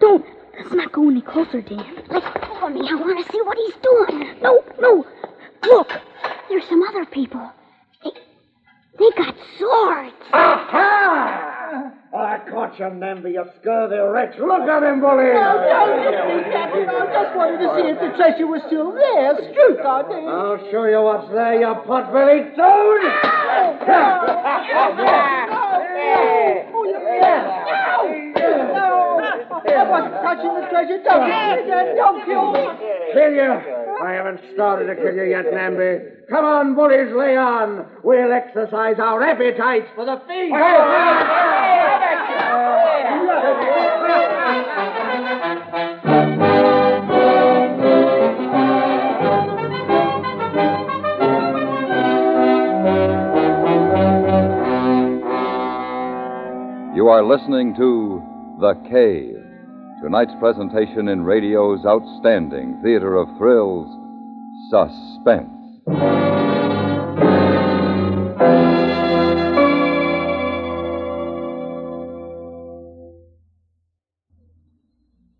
don't. 0.00 0.24
Let's 0.58 0.72
not 0.72 0.92
go 0.92 1.08
any 1.08 1.20
closer, 1.22 1.60
Dan. 1.60 1.84
Let 2.10 2.22
go 2.40 2.66
of 2.66 2.72
me. 2.72 2.88
I 2.88 2.94
want 2.94 3.24
to 3.24 3.32
see 3.32 3.40
what 3.42 3.56
he's 3.56 3.74
doing. 3.82 4.40
No, 4.42 4.64
no. 4.80 5.06
Look. 5.64 5.92
There's 6.48 6.66
some 6.68 6.82
other 6.82 7.04
people. 7.04 7.52
They, 8.02 8.10
they 8.98 9.10
got 9.16 9.34
swords. 9.58 10.14
Aha! 10.32 11.92
I 12.16 12.38
caught 12.50 12.78
you, 12.78 12.90
Namby, 12.90 13.32
you 13.32 13.44
scurvy 13.60 13.96
wretch. 13.96 14.38
Look 14.38 14.62
at 14.62 14.82
him, 14.82 15.00
bully. 15.00 15.24
No, 15.24 15.62
don't 15.68 16.02
hit 16.02 16.46
me, 16.46 16.52
Captain, 16.52 16.88
I 16.88 17.22
just 17.22 17.36
wanted 17.36 17.58
to 17.58 17.68
see 17.76 17.88
if 17.88 18.00
the 18.00 18.16
treasure 18.16 18.46
was 18.46 18.62
still 18.66 18.92
there. 18.92 19.36
Shoot, 19.36 19.78
I 19.84 20.02
did. 20.08 20.24
I'll 20.26 20.70
show 20.72 20.84
you 20.86 21.02
what's 21.02 21.30
there, 21.30 21.60
you 21.60 21.74
pot-bellied 21.86 22.56
toad. 22.56 23.37
I 34.00 34.12
haven't 34.12 34.40
started 34.54 34.86
to 34.86 34.94
kill 34.94 35.14
you 35.14 35.24
yet, 35.24 35.46
Namby. 35.52 35.98
Come 36.30 36.44
on, 36.44 36.74
bullies, 36.74 37.12
lay 37.16 37.36
on. 37.36 37.86
We'll 38.04 38.32
exercise 38.32 38.98
our 38.98 39.22
appetites 39.22 39.88
for 39.94 40.04
the 40.04 40.20
feast. 40.28 40.54
You 57.08 57.14
are 57.14 57.24
listening 57.24 57.74
to 57.76 58.22
The 58.60 58.74
Cave, 58.90 59.42
tonight's 60.02 60.34
presentation 60.38 61.08
in 61.08 61.24
radio's 61.24 61.86
outstanding 61.86 62.82
theater 62.82 63.16
of 63.16 63.28
thrills, 63.38 63.88
Suspense. 64.68 65.48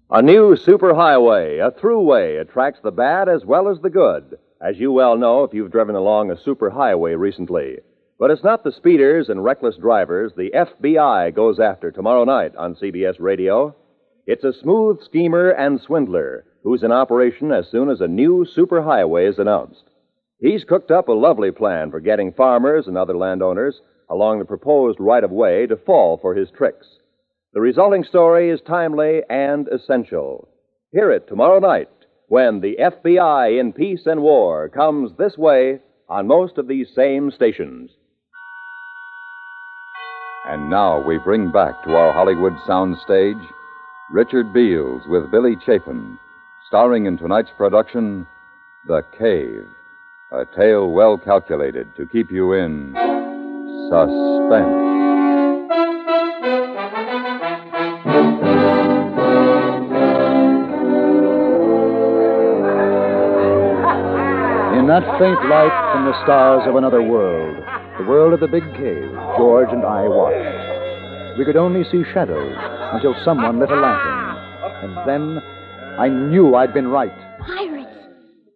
A 0.08 0.22
new 0.22 0.56
superhighway, 0.56 1.60
a 1.60 1.70
throughway, 1.70 2.40
attracts 2.40 2.80
the 2.82 2.90
bad 2.90 3.28
as 3.28 3.44
well 3.44 3.68
as 3.68 3.78
the 3.82 3.90
good, 3.90 4.38
as 4.62 4.78
you 4.78 4.90
well 4.90 5.18
know 5.18 5.44
if 5.44 5.52
you've 5.52 5.70
driven 5.70 5.96
along 5.96 6.30
a 6.30 6.36
superhighway 6.36 7.18
recently. 7.18 7.76
But 8.18 8.32
it's 8.32 8.42
not 8.42 8.64
the 8.64 8.72
speeders 8.72 9.28
and 9.28 9.44
reckless 9.44 9.76
drivers 9.76 10.32
the 10.36 10.50
FBI 10.50 11.32
goes 11.36 11.60
after 11.60 11.92
tomorrow 11.92 12.24
night 12.24 12.56
on 12.56 12.74
CBS 12.74 13.20
Radio. 13.20 13.76
It's 14.26 14.42
a 14.42 14.52
smooth 14.52 15.00
schemer 15.04 15.50
and 15.50 15.80
swindler 15.80 16.44
who's 16.64 16.82
in 16.82 16.90
operation 16.90 17.52
as 17.52 17.68
soon 17.70 17.88
as 17.88 18.00
a 18.00 18.08
new 18.08 18.44
superhighway 18.44 19.28
is 19.30 19.38
announced. 19.38 19.84
He's 20.40 20.64
cooked 20.64 20.90
up 20.90 21.06
a 21.06 21.12
lovely 21.12 21.52
plan 21.52 21.92
for 21.92 22.00
getting 22.00 22.32
farmers 22.32 22.88
and 22.88 22.98
other 22.98 23.16
landowners 23.16 23.80
along 24.10 24.40
the 24.40 24.44
proposed 24.44 24.98
right 24.98 25.22
of 25.22 25.30
way 25.30 25.66
to 25.66 25.76
fall 25.76 26.18
for 26.18 26.34
his 26.34 26.50
tricks. 26.50 26.88
The 27.52 27.60
resulting 27.60 28.02
story 28.02 28.50
is 28.50 28.60
timely 28.66 29.22
and 29.30 29.68
essential. 29.68 30.48
Hear 30.92 31.12
it 31.12 31.28
tomorrow 31.28 31.60
night 31.60 31.88
when 32.26 32.60
the 32.60 32.78
FBI 32.80 33.60
in 33.60 33.72
Peace 33.72 34.06
and 34.06 34.22
War 34.22 34.68
comes 34.68 35.12
this 35.16 35.38
way 35.38 35.78
on 36.08 36.26
most 36.26 36.58
of 36.58 36.66
these 36.66 36.88
same 36.94 37.30
stations. 37.30 37.90
And 40.48 40.70
now 40.70 40.98
we 40.98 41.18
bring 41.18 41.52
back 41.52 41.84
to 41.84 41.94
our 41.94 42.10
Hollywood 42.10 42.54
soundstage 42.66 43.46
Richard 44.10 44.50
Beals 44.54 45.02
with 45.06 45.30
Billy 45.30 45.56
Chapin, 45.66 46.18
starring 46.66 47.04
in 47.04 47.18
tonight's 47.18 47.50
production, 47.58 48.26
The 48.86 49.02
Cave, 49.18 49.68
a 50.32 50.46
tale 50.56 50.90
well 50.90 51.18
calculated 51.18 51.94
to 51.96 52.06
keep 52.06 52.30
you 52.30 52.54
in 52.54 52.94
suspense. 53.90 54.88
In 64.78 64.86
that 64.86 65.04
faint 65.18 65.44
light 65.50 65.92
from 65.92 66.06
the 66.06 66.24
stars 66.24 66.62
of 66.66 66.76
another 66.76 67.02
world, 67.02 67.57
the 67.98 68.04
world 68.04 68.32
of 68.32 68.40
the 68.40 68.46
big 68.46 68.62
cave, 68.74 69.10
George 69.36 69.68
and 69.70 69.84
I 69.84 70.06
watched. 70.06 71.38
We 71.38 71.44
could 71.44 71.56
only 71.56 71.82
see 71.90 72.04
shadows 72.14 72.54
until 72.94 73.14
someone 73.24 73.58
lit 73.58 73.70
a 73.70 73.74
lantern. 73.74 74.18
And 74.82 75.08
then 75.08 75.42
I 75.98 76.08
knew 76.08 76.54
I'd 76.54 76.72
been 76.72 76.88
right. 76.88 77.14
Pirates. 77.40 77.90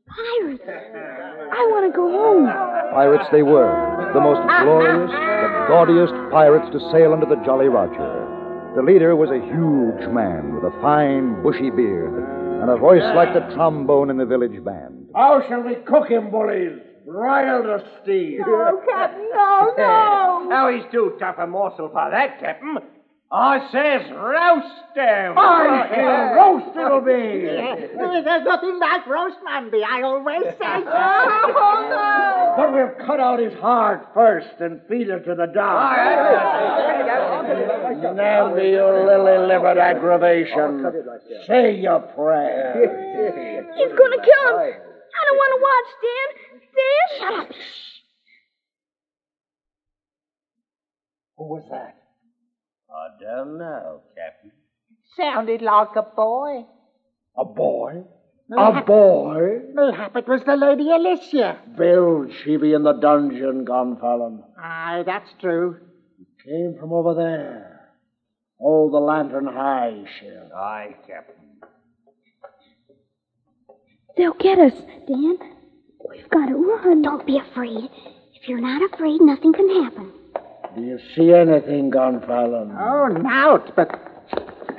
Pirates. 0.07 0.63
I 0.67 1.63
want 1.75 1.91
to 1.91 1.97
go 1.97 2.07
home. 2.11 2.47
Pirates 2.95 3.27
they 3.33 3.43
were, 3.43 3.71
the 4.15 4.21
most 4.21 4.47
glorious, 4.63 5.11
the 5.11 5.51
gaudiest 5.67 6.15
pirates 6.31 6.71
to 6.73 6.79
sail 6.93 7.13
under 7.13 7.27
the 7.27 7.43
Jolly 7.45 7.67
Roger. 7.67 8.23
The 8.77 8.83
leader 8.83 9.17
was 9.17 9.31
a 9.31 9.43
huge 9.43 10.07
man 10.15 10.55
with 10.55 10.65
a 10.65 10.75
fine, 10.81 11.43
bushy 11.43 11.71
beard 11.71 12.15
and 12.63 12.71
a 12.71 12.77
voice 12.77 13.03
like 13.17 13.35
the 13.35 13.55
trombone 13.55 14.09
in 14.09 14.19
the 14.19 14.25
village 14.25 14.65
band. 14.65 15.09
How 15.17 15.43
shall 15.49 15.63
we 15.63 15.75
cook 15.85 16.09
him, 16.09 16.31
bullies? 16.31 16.79
Broiled 17.13 17.67
or 17.67 17.83
steamed? 18.03 18.45
Oh, 18.47 18.83
Captain, 18.89 19.29
no, 19.33 19.75
no. 19.79 20.47
Now 20.49 20.69
he's 20.71 20.85
too 20.91 21.17
tough 21.21 21.37
a 21.39 21.47
morsel 21.47 21.89
for 21.89 22.11
that, 22.11 22.41
Captain. 22.41 22.79
I 23.35 23.61
says 23.73 24.11
roast 24.13 24.93
him. 24.95 25.39
I 25.39 25.89
say 25.89 26.05
roast 26.37 26.77
it'll 26.77 27.01
be. 27.07 27.49
There's 27.49 28.45
nothing 28.45 28.79
like 28.79 29.07
roast 29.07 29.39
Namby, 29.43 29.83
I 29.83 30.03
always 30.03 30.43
say 30.43 30.81
No, 30.85 30.85
oh, 30.85 31.89
no. 31.89 32.55
But 32.59 32.73
we'll 32.75 33.07
cut 33.07 33.21
out 33.21 33.39
his 33.39 33.55
heart 33.59 34.09
first 34.13 34.61
and 34.61 34.83
feed 34.87 35.09
it 35.09 35.25
to 35.25 35.35
the 35.35 35.47
dog. 35.47 35.97
Namby, 38.17 38.69
you 38.69 38.85
lily-livered 38.85 39.79
aggravation. 39.79 40.93
Say 41.47 41.77
your 41.77 42.01
prayer. 42.15 42.75
He's 43.77 43.97
gonna 43.97 44.23
kill 44.23 44.59
him. 44.59 44.77
I 45.13 45.21
don't 45.29 45.39
want 45.39 45.53
to 45.57 45.61
watch, 45.63 45.91
Dan. 46.05 46.52
Dan? 46.75 47.19
Shut 47.19 47.41
up. 47.41 47.49
Who 51.37 51.45
was 51.49 51.65
that? 51.71 51.97
I 52.91 53.09
don't 53.21 53.59
know, 53.59 54.03
Captain. 54.17 54.53
Sounded 55.17 55.63
like 55.63 55.97
a 55.97 56.03
boy. 56.03 56.67
A 57.37 57.45
boy? 57.45 58.05
A 58.57 58.83
boy? 58.83 59.61
Mayhap 59.75 60.17
it 60.17 60.29
was 60.29 60.43
the 60.45 60.57
Lady 60.57 60.91
Alicia. 60.91 61.59
Bill, 61.77 62.27
she 62.45 62.57
be 62.59 62.75
in 62.75 62.83
the 62.83 62.93
dungeon, 62.93 63.65
Gonfalon. 63.65 64.43
Aye, 64.59 65.05
that's 65.07 65.31
true. 65.41 65.79
Came 66.45 66.77
from 66.79 66.93
over 66.93 67.15
there. 67.15 67.91
Hold 68.59 68.93
the 68.93 68.99
lantern 68.99 69.47
high, 69.47 70.05
Shell. 70.21 70.51
Aye, 70.55 70.97
Captain. 71.07 71.35
They'll 74.17 74.35
get 74.35 74.59
us, 74.59 74.75
Dan. 75.09 75.39
We've 76.33 76.41
got 76.41 76.49
to 76.49 76.57
run. 76.57 77.03
Don't 77.03 77.27
be 77.27 77.39
afraid. 77.39 77.91
If 78.35 78.49
you're 78.49 78.61
not 78.61 78.93
afraid, 78.93 79.21
nothing 79.21 79.53
can 79.53 79.85
happen. 79.85 80.13
Do 80.75 80.81
you 80.81 80.99
see 81.15 81.33
anything, 81.35 81.91
Gonfalon? 81.91 82.75
Oh, 82.79 83.09
nowt, 83.09 83.77
but. 83.77 83.91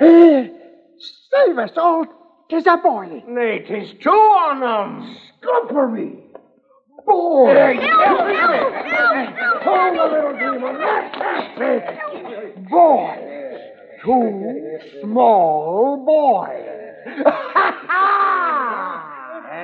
Save 0.00 1.58
us 1.58 1.70
all. 1.76 2.06
Tis 2.50 2.66
a 2.66 2.76
boy. 2.78 3.22
Nay, 3.28 3.64
tis 3.68 3.94
two 4.02 4.10
on 4.10 4.60
them. 4.60 5.16
Scuppery. 5.40 6.20
Boy. 7.06 7.76
Help! 7.80 8.20
Help! 8.20 8.74
Help! 8.86 9.62
Hold 9.62 9.98
the 9.98 10.04
little 10.12 10.32
demon. 10.32 10.76
That's 10.80 11.60
it. 11.60 12.68
Boy. 12.68 13.16
Two 14.04 14.78
small 15.02 16.04
boys. 16.04 16.64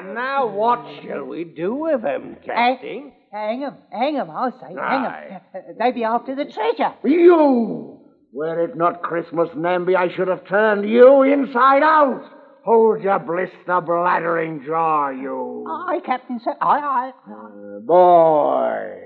and 0.01 0.15
now 0.15 0.47
what 0.49 0.85
shall 1.03 1.25
we 1.25 1.45
do 1.45 1.75
with 1.75 2.03
him, 2.03 2.37
Captain? 2.45 3.13
Hang 3.33 3.61
him, 3.61 3.75
hang 3.93 4.15
him, 4.17 4.31
I'll 4.31 4.53
say. 4.53 4.75
Hang 4.75 5.31
him. 5.31 5.41
They 5.79 5.93
be 5.93 6.05
after 6.05 6.35
the 6.35 6.45
treasure. 6.45 6.95
You! 7.05 8.01
Were 8.33 8.65
it 8.65 8.77
not 8.77 9.03
Christmas, 9.03 9.49
Namby, 9.57 9.97
I 9.97 10.15
should 10.15 10.29
have 10.29 10.47
turned 10.47 10.89
you 10.89 11.23
inside 11.23 11.83
out. 11.83 12.23
Hold 12.65 13.03
your 13.03 13.19
blister 13.19 13.81
bladdering 13.81 14.65
jaw, 14.67 15.11
you. 15.11 15.65
Aye, 15.69 16.01
Captain, 16.05 16.41
sir. 16.43 16.55
Aye, 16.61 16.81
aye. 16.81 17.13
Uh, 17.29 17.81
boy. 17.81 19.01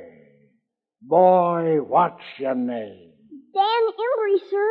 Boy, 1.03 1.77
what's 1.87 2.23
your 2.39 2.55
name? 2.55 3.13
Dan 3.55 3.65
Embry, 3.65 4.51
sir. 4.51 4.69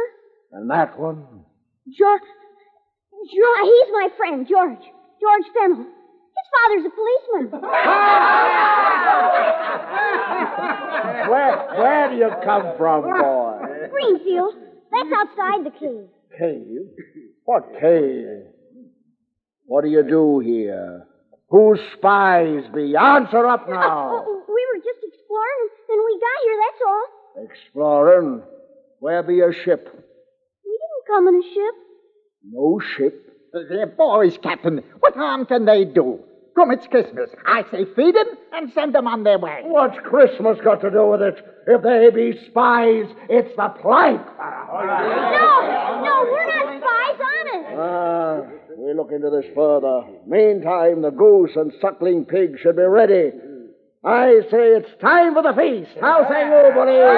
And 0.52 0.70
that 0.70 1.00
one? 1.00 1.46
George. 1.88 2.22
George. 3.34 3.64
He's 3.64 3.92
my 3.92 4.10
friend, 4.18 4.48
George. 4.48 4.84
George 5.22 5.54
Fennel. 5.54 5.86
Father's 6.54 6.86
a 6.86 6.94
policeman. 6.94 7.62
Where, 11.30 11.56
where 11.78 12.10
do 12.10 12.16
you 12.18 12.30
come 12.44 12.74
from, 12.78 13.04
boy? 13.04 13.60
Greenfield. 13.90 14.56
That's 14.92 15.10
outside 15.16 15.66
the 15.66 15.72
cave. 15.72 16.08
Cave? 16.38 16.90
What 17.46 17.64
cave? 17.80 18.44
What 19.66 19.84
do 19.84 19.90
you 19.90 20.04
do 20.04 20.40
here? 20.40 21.08
Whose 21.50 21.80
spies 21.98 22.64
be? 22.74 22.96
Answer 22.96 23.46
up 23.46 23.68
uh, 23.68 23.72
now. 23.72 24.10
Oh, 24.12 24.26
oh, 24.28 24.44
we 24.48 24.68
were 24.74 24.80
just 24.80 25.00
exploring, 25.04 25.70
and 25.90 26.02
we 26.06 26.20
got 26.20 26.38
here, 26.44 26.58
that's 26.66 26.82
all. 26.88 27.06
Exploring? 27.46 28.42
Where 29.00 29.24
be 29.24 29.36
your 29.36 29.54
ship? 29.54 29.90
We 29.94 30.72
didn't 30.72 31.08
come 31.08 31.28
in 31.28 31.36
a 31.36 31.54
ship. 31.54 31.76
No 32.52 32.80
ship. 32.98 33.30
They're 33.54 33.88
boys, 33.88 34.38
Captain. 34.42 34.84
What 35.00 35.14
harm 35.16 35.46
can 35.46 35.66
they 35.66 35.86
do? 35.86 36.20
Come, 36.56 36.72
it's 36.72 36.86
Christmas. 36.88 37.30
I 37.48 37.64
say 37.72 37.86
feed 37.96 38.16
them 38.16 38.28
and 38.54 38.72
send 38.74 38.94
them 38.94 39.08
on 39.08 39.24
their 39.24 39.40
way. 39.40 39.62
What's 39.64 39.98
Christmas 40.04 40.60
got 40.64 40.82
to 40.82 40.92
do 40.92 41.08
with 41.08 41.22
it? 41.22 41.44
If 41.66 41.82
they 41.82 42.10
be 42.14 42.38
spies, 42.48 43.06
it's 43.28 43.56
the 43.56 43.70
plank. 43.82 44.22
No, 44.22 44.82
no, 46.04 46.28
we're 46.30 46.46
not 46.46 46.78
spies, 46.78 47.20
honest. 47.26 47.70
Ah, 47.76 48.42
we 48.78 48.94
look 48.94 49.12
into 49.12 49.30
this 49.32 49.46
further. 49.56 50.04
Meantime, 50.28 51.02
the 51.02 51.10
goose 51.10 51.56
and 51.56 51.74
suckling 51.82 52.26
pig 52.26 52.60
should 52.62 52.76
be 52.76 52.84
ready. 52.84 53.32
I 54.06 54.42
say 54.52 54.76
it's 54.78 55.02
time 55.02 55.34
for 55.34 55.42
the 55.42 55.54
feast. 55.54 55.98
How 56.02 56.28
say 56.30 56.44
you, 56.46 56.74
bullies? 56.76 57.14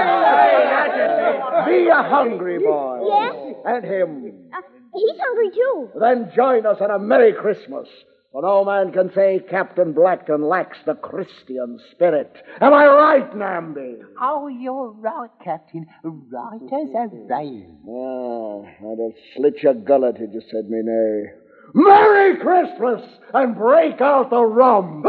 Be 1.65 1.89
a 1.89 2.03
hungry 2.03 2.59
boy. 2.59 3.01
Yes? 3.07 3.55
And 3.65 3.83
him. 3.83 4.33
Uh, 4.53 4.61
he's 4.93 5.19
hungry, 5.19 5.49
too. 5.49 5.89
Then 5.99 6.31
join 6.35 6.65
us 6.67 6.77
on 6.79 6.91
a 6.91 6.99
Merry 6.99 7.33
Christmas. 7.33 7.87
For 8.35 8.41
no 8.41 8.65
man 8.65 8.91
can 8.91 9.13
say 9.15 9.39
Captain 9.49 9.93
Blackton 9.93 10.41
lacks 10.41 10.77
the 10.85 10.95
Christian 10.95 11.79
spirit. 11.91 12.35
Am 12.59 12.73
I 12.73 12.85
right, 12.85 13.33
Namby? 13.33 13.99
Oh, 14.21 14.49
you're 14.49 14.91
right, 14.91 15.29
Captain. 15.41 15.85
Right 16.03 16.59
as 16.61 16.89
a 16.95 17.07
rail. 17.29 17.79
Ah, 17.87 18.91
I'd 18.91 18.99
have 18.99 19.17
slit 19.37 19.63
your 19.63 19.75
gullet 19.75 20.17
had 20.17 20.33
you 20.33 20.41
said 20.51 20.69
me 20.69 20.81
nay. 20.83 21.31
Merry 21.75 22.35
Christmas 22.41 23.09
and 23.33 23.55
break 23.55 24.01
out 24.01 24.29
the 24.29 24.41
rum. 24.41 25.01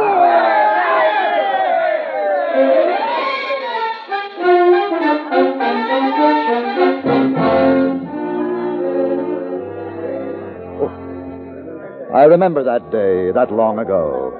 I 12.16 12.24
remember 12.24 12.64
that 12.64 12.90
day, 12.90 13.30
that 13.36 13.52
long 13.52 13.78
ago. 13.78 14.32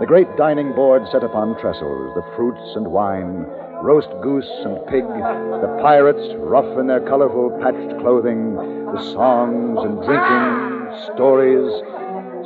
The 0.00 0.06
great 0.10 0.26
dining 0.36 0.74
board 0.74 1.06
set 1.12 1.22
upon 1.22 1.54
trestles, 1.62 2.10
the 2.18 2.26
fruits 2.34 2.74
and 2.74 2.90
wine, 2.90 3.46
roast 3.86 4.10
goose 4.20 4.50
and 4.66 4.82
pig, 4.90 5.06
the 5.06 5.78
pirates, 5.78 6.26
rough 6.42 6.66
in 6.74 6.88
their 6.88 7.06
colorful 7.06 7.54
patched 7.62 8.02
clothing, 8.02 8.58
the 8.58 9.14
songs 9.14 9.78
and 9.78 10.02
drinking, 10.02 10.50
stories, 11.14 11.70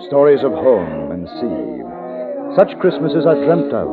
stories 0.05 0.45
of 0.45 0.53
home 0.53 1.17
and 1.17 1.33
sea. 1.41 2.53
Such 2.53 2.77
Christmases 2.77 3.25
I 3.25 3.41
dreamt 3.41 3.73
of, 3.73 3.89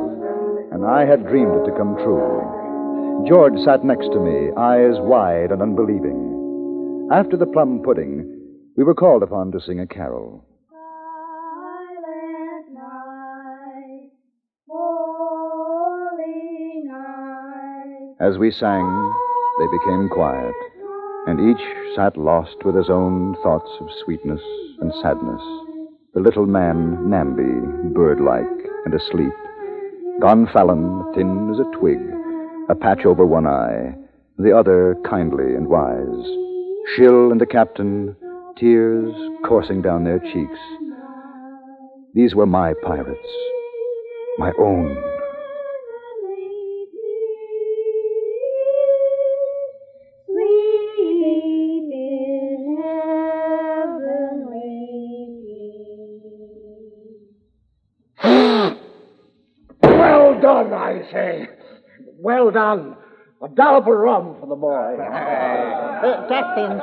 and 0.75 0.83
I 0.83 1.07
had 1.07 1.23
dreamed 1.23 1.55
it 1.55 1.71
to 1.71 1.77
come 1.79 1.95
true. 2.03 3.23
George 3.31 3.55
sat 3.63 3.87
next 3.87 4.11
to 4.11 4.19
me, 4.19 4.51
eyes 4.59 4.99
wide 4.99 5.55
and 5.55 5.63
unbelieving. 5.63 7.07
After 7.15 7.37
the 7.37 7.47
plum 7.47 7.79
pudding, 7.79 8.27
we 8.75 8.83
were 8.83 8.93
called 8.93 9.23
upon 9.23 9.53
to 9.53 9.63
sing 9.63 9.79
a 9.79 9.87
carol. 9.87 10.50
As 18.21 18.37
we 18.37 18.51
sang, 18.51 19.13
they 19.57 19.65
became 19.79 20.07
quiet, 20.07 20.53
and 21.25 21.39
each 21.39 21.95
sat 21.95 22.15
lost 22.15 22.55
with 22.63 22.75
his 22.75 22.87
own 22.87 23.35
thoughts 23.41 23.71
of 23.79 23.89
sweetness 24.05 24.41
and 24.79 24.93
sadness. 25.01 25.41
The 26.13 26.19
little 26.19 26.45
man, 26.45 27.09
Namby, 27.09 27.89
bird-like 27.95 28.45
and 28.85 28.93
asleep. 28.93 29.33
Gonfalon, 30.21 31.15
thin 31.15 31.49
as 31.51 31.59
a 31.59 31.79
twig, 31.79 31.97
a 32.69 32.75
patch 32.75 33.07
over 33.07 33.25
one 33.25 33.47
eye, 33.47 33.95
the 34.37 34.55
other 34.55 34.95
kindly 35.03 35.55
and 35.55 35.67
wise. 35.67 36.25
Shill 36.95 37.31
and 37.31 37.41
the 37.41 37.47
captain, 37.47 38.15
tears 38.55 39.15
coursing 39.47 39.81
down 39.81 40.03
their 40.03 40.19
cheeks. 40.19 40.59
These 42.13 42.35
were 42.35 42.45
my 42.45 42.75
pirates, 42.83 43.27
my 44.37 44.51
own. 44.59 45.10
Say. 61.11 61.47
Well 62.19 62.51
done. 62.51 62.95
A 63.43 63.47
dollop 63.49 63.87
of 63.87 63.97
rum 63.97 64.35
for 64.39 64.47
the 64.47 64.55
boy. 64.55 65.01
Uh, 65.01 66.27
Captain, 66.29 66.79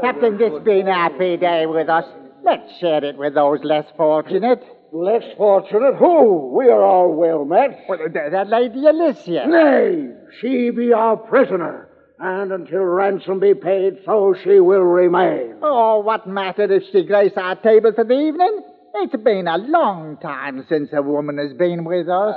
Captain, 0.00 0.38
this 0.38 0.62
been 0.64 0.88
a 0.88 0.94
happy 0.94 1.36
day 1.36 1.66
with 1.66 1.88
us. 1.88 2.04
Let's 2.44 2.78
share 2.78 3.04
it 3.04 3.16
with 3.16 3.34
those 3.34 3.60
less 3.62 3.84
fortunate. 3.96 4.62
Less 4.92 5.22
fortunate? 5.36 5.94
Who? 5.96 6.56
We 6.56 6.68
are 6.68 6.82
all 6.82 7.14
well 7.14 7.44
met. 7.44 7.84
Well, 7.88 7.98
that, 8.12 8.30
the 8.32 8.44
Lady 8.50 8.84
Alicia. 8.86 9.46
Nay, 9.46 10.08
she 10.40 10.70
be 10.70 10.92
our 10.92 11.16
prisoner, 11.16 11.88
And 12.18 12.50
until 12.50 12.80
ransom 12.80 13.38
be 13.38 13.54
paid, 13.54 13.98
so 14.04 14.34
she 14.42 14.58
will 14.58 14.82
remain. 14.82 15.54
Oh, 15.62 16.00
what 16.00 16.26
matter 16.26 16.64
if 16.64 16.82
she 16.90 17.04
grace 17.04 17.34
our 17.36 17.54
table 17.54 17.92
for 17.94 18.02
the 18.02 18.18
evening? 18.18 18.64
It's 18.94 19.22
been 19.22 19.46
a 19.46 19.56
long 19.56 20.18
time 20.20 20.66
since 20.68 20.90
a 20.92 21.00
woman 21.00 21.38
has 21.38 21.56
been 21.56 21.84
with 21.84 22.08
us. 22.08 22.34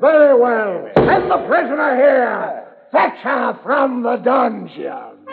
Very 0.00 0.40
well. 0.40 0.88
Send 0.96 1.30
the 1.30 1.44
prisoner 1.46 1.96
here. 1.96 2.64
Fetch 2.90 3.18
her 3.22 3.58
from 3.62 4.02
the 4.02 4.16
dungeon. 4.16 5.24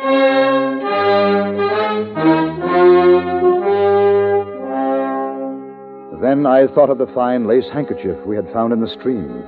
Then 6.22 6.46
I 6.46 6.68
thought 6.74 6.90
of 6.90 6.98
the 6.98 7.12
fine 7.14 7.48
lace 7.48 7.70
handkerchief 7.74 8.18
we 8.26 8.36
had 8.36 8.52
found 8.54 8.72
in 8.74 8.82
the 8.82 8.90
stream. 8.90 9.44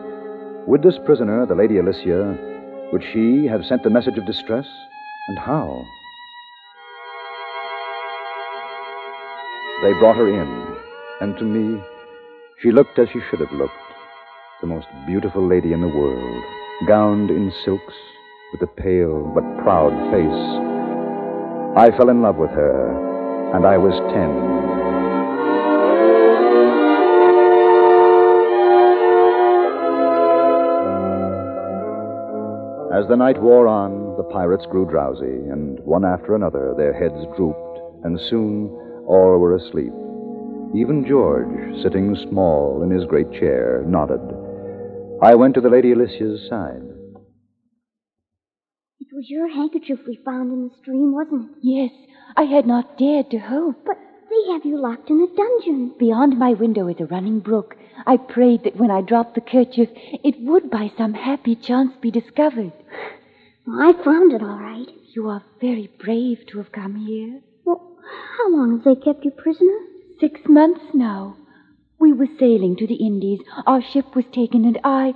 Would 0.67 0.83
this 0.83 0.97
prisoner, 1.05 1.45
the 1.45 1.55
Lady 1.55 1.77
Alicia, 1.77 2.37
would 2.91 3.03
she 3.13 3.45
have 3.47 3.65
sent 3.65 3.83
the 3.83 3.89
message 3.89 4.17
of 4.17 4.25
distress? 4.25 4.65
And 5.27 5.39
how? 5.39 5.85
They 9.85 9.93
brought 9.93 10.15
her 10.15 10.27
in, 10.27 10.77
and 11.21 11.37
to 11.37 11.43
me, 11.43 11.79
she 12.59 12.71
looked 12.71 12.97
as 12.97 13.07
she 13.13 13.19
should 13.29 13.39
have 13.39 13.51
looked 13.51 13.71
the 14.59 14.65
most 14.65 14.87
beautiful 15.05 15.47
lady 15.47 15.73
in 15.73 15.81
the 15.81 15.87
world, 15.87 16.43
gowned 16.87 17.29
in 17.29 17.53
silks, 17.63 17.93
with 18.51 18.63
a 18.63 18.81
pale 18.81 19.31
but 19.35 19.43
proud 19.61 19.93
face. 20.09 20.41
I 21.77 21.95
fell 21.95 22.09
in 22.09 22.23
love 22.23 22.37
with 22.37 22.49
her, 22.49 23.53
and 23.55 23.63
I 23.63 23.77
was 23.77 23.93
ten. 24.11 24.31
As 32.91 33.07
the 33.07 33.17
night 33.17 33.39
wore 33.39 33.67
on, 33.67 34.17
the 34.17 34.23
pirates 34.23 34.65
grew 34.65 34.89
drowsy, 34.89 35.25
and 35.25 35.79
one 35.81 36.03
after 36.03 36.33
another 36.33 36.73
their 36.75 36.93
heads 36.93 37.23
drooped, 37.37 38.03
and 38.03 38.19
soon 38.19 38.84
all 39.07 39.37
were 39.37 39.55
asleep. 39.55 39.93
Even 40.75 41.05
George, 41.07 41.81
sitting 41.83 42.15
small 42.29 42.83
in 42.83 42.89
his 42.89 43.05
great 43.05 43.31
chair, 43.31 43.83
nodded. 43.87 44.21
I 45.21 45.35
went 45.35 45.53
to 45.55 45.61
the 45.61 45.69
Lady 45.69 45.93
Alicia's 45.93 46.47
side. 46.49 46.81
It 48.99 49.07
was 49.13 49.29
your 49.29 49.47
handkerchief 49.47 49.99
we 50.05 50.19
found 50.25 50.51
in 50.51 50.67
the 50.67 50.75
stream, 50.81 51.13
wasn't 51.13 51.51
it? 51.51 51.57
Yes, 51.61 51.91
I 52.35 52.43
had 52.43 52.65
not 52.65 52.97
dared 52.97 53.31
to 53.31 53.37
hope. 53.37 53.85
But 53.85 53.97
they 54.29 54.51
have 54.51 54.65
you 54.65 54.81
locked 54.81 55.09
in 55.09 55.21
a 55.21 55.35
dungeon. 55.35 55.93
Beyond 55.97 56.37
my 56.37 56.53
window 56.53 56.87
is 56.87 56.99
a 56.99 57.05
running 57.05 57.39
brook. 57.39 57.77
I 58.05 58.17
prayed 58.17 58.63
that 58.63 58.75
when 58.75 58.91
I 58.91 59.01
dropped 59.01 59.35
the 59.35 59.41
kerchief, 59.41 59.89
it 59.95 60.35
would 60.41 60.69
by 60.69 60.91
some 60.97 61.13
happy 61.13 61.55
chance 61.55 61.93
be 62.01 62.11
discovered. 62.11 62.73
Well, 63.65 63.81
I 63.81 64.03
found 64.03 64.33
it 64.33 64.41
all 64.41 64.59
right. 64.59 64.87
You 65.15 65.29
are 65.29 65.43
very 65.61 65.89
brave 65.99 66.45
to 66.47 66.57
have 66.57 66.71
come 66.73 66.95
here. 66.95 67.41
How 68.37 68.49
long 68.51 68.77
have 68.77 68.83
they 68.83 69.01
kept 69.01 69.25
you 69.25 69.31
prisoner? 69.31 69.77
Six 70.19 70.41
months 70.47 70.83
now. 70.93 71.37
We 71.99 72.13
were 72.13 72.27
sailing 72.39 72.75
to 72.77 72.87
the 72.87 72.95
Indies. 72.95 73.39
Our 73.65 73.81
ship 73.81 74.15
was 74.15 74.25
taken, 74.31 74.65
and 74.65 74.79
I. 74.83 75.13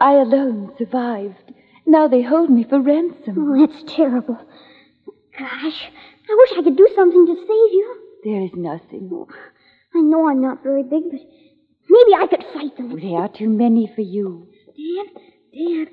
I 0.00 0.12
alone 0.14 0.72
survived. 0.76 1.52
Now 1.86 2.08
they 2.08 2.22
hold 2.22 2.50
me 2.50 2.64
for 2.64 2.80
ransom. 2.80 3.36
Oh, 3.38 3.66
that's 3.66 3.82
terrible. 3.94 4.38
Gosh, 5.38 5.90
I 6.30 6.36
wish 6.36 6.58
I 6.58 6.62
could 6.62 6.76
do 6.76 6.88
something 6.94 7.26
to 7.26 7.34
save 7.34 7.46
you. 7.48 7.96
There 8.24 8.42
is 8.42 8.54
nothing. 8.54 9.10
Oh, 9.12 9.28
I 9.94 10.00
know 10.00 10.28
I'm 10.28 10.40
not 10.40 10.62
very 10.62 10.82
big, 10.82 11.04
but 11.10 11.20
maybe 11.88 12.14
I 12.14 12.26
could 12.26 12.44
fight 12.52 12.76
them. 12.76 12.98
There 12.98 13.20
are 13.20 13.28
too 13.28 13.48
many 13.48 13.90
for 13.94 14.00
you. 14.00 14.48
Dad, 14.76 15.22
Dad, 15.52 15.88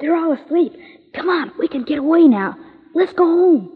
they're 0.00 0.16
all 0.16 0.32
asleep. 0.32 0.74
Come 1.14 1.28
on, 1.28 1.52
we 1.58 1.68
can 1.68 1.84
get 1.84 1.98
away 1.98 2.26
now. 2.26 2.56
Let's 2.94 3.12
go 3.12 3.24
home. 3.24 3.72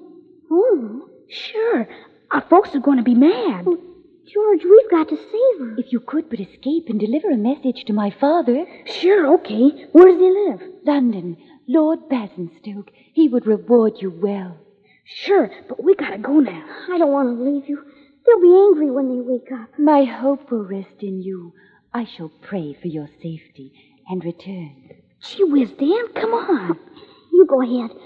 Home? 0.49 1.09
Sure. 1.33 1.89
Our 2.31 2.43
folks 2.43 2.75
are 2.75 2.81
going 2.81 2.99
to 2.99 3.03
be 3.03 3.15
mad. 3.15 3.65
Oh, 3.67 3.79
George, 4.27 4.65
we've 4.65 4.91
got 4.91 5.09
to 5.09 5.17
save 5.17 5.61
her. 5.61 5.75
If 5.79 5.93
you 5.93 6.01
could 6.01 6.31
but 6.31 6.41
escape 6.41 6.89
and 6.89 7.01
deliver 7.01 7.31
a 7.31 7.37
message 7.37 7.85
to 7.87 7.93
my 7.93 8.11
father. 8.11 8.67
Sure, 8.87 9.35
okay. 9.35 9.87
Where 9.93 10.09
does 10.09 10.21
he 10.21 10.31
live? 10.31 10.61
London. 10.85 11.37
Lord 11.69 12.09
Basingstoke. 12.09 12.91
He 13.15 13.29
would 13.29 13.47
reward 13.47 13.95
you 14.01 14.11
well. 14.11 14.57
Sure, 15.05 15.51
but 15.69 15.83
we 15.83 15.95
gotta 15.95 16.19
go 16.19 16.39
now. 16.41 16.65
I 16.91 16.99
don't 16.99 17.13
want 17.13 17.37
to 17.37 17.45
leave 17.45 17.69
you. 17.69 17.83
They'll 18.25 18.41
be 18.41 18.55
angry 18.55 18.91
when 18.91 19.09
they 19.09 19.21
wake 19.21 19.51
up. 19.53 19.79
My 19.79 20.05
hope 20.05 20.51
will 20.51 20.65
rest 20.65 21.01
in 21.01 21.23
you. 21.23 21.53
I 21.93 22.05
shall 22.05 22.31
pray 22.41 22.75
for 22.81 22.89
your 22.89 23.09
safety 23.21 23.73
and 24.09 24.25
return. 24.25 24.91
Gee 25.21 25.45
whiz, 25.45 25.71
Dan, 25.73 26.09
come 26.15 26.35
on. 26.35 26.79
You 27.33 27.47
go 27.47 27.63
ahead. 27.63 27.97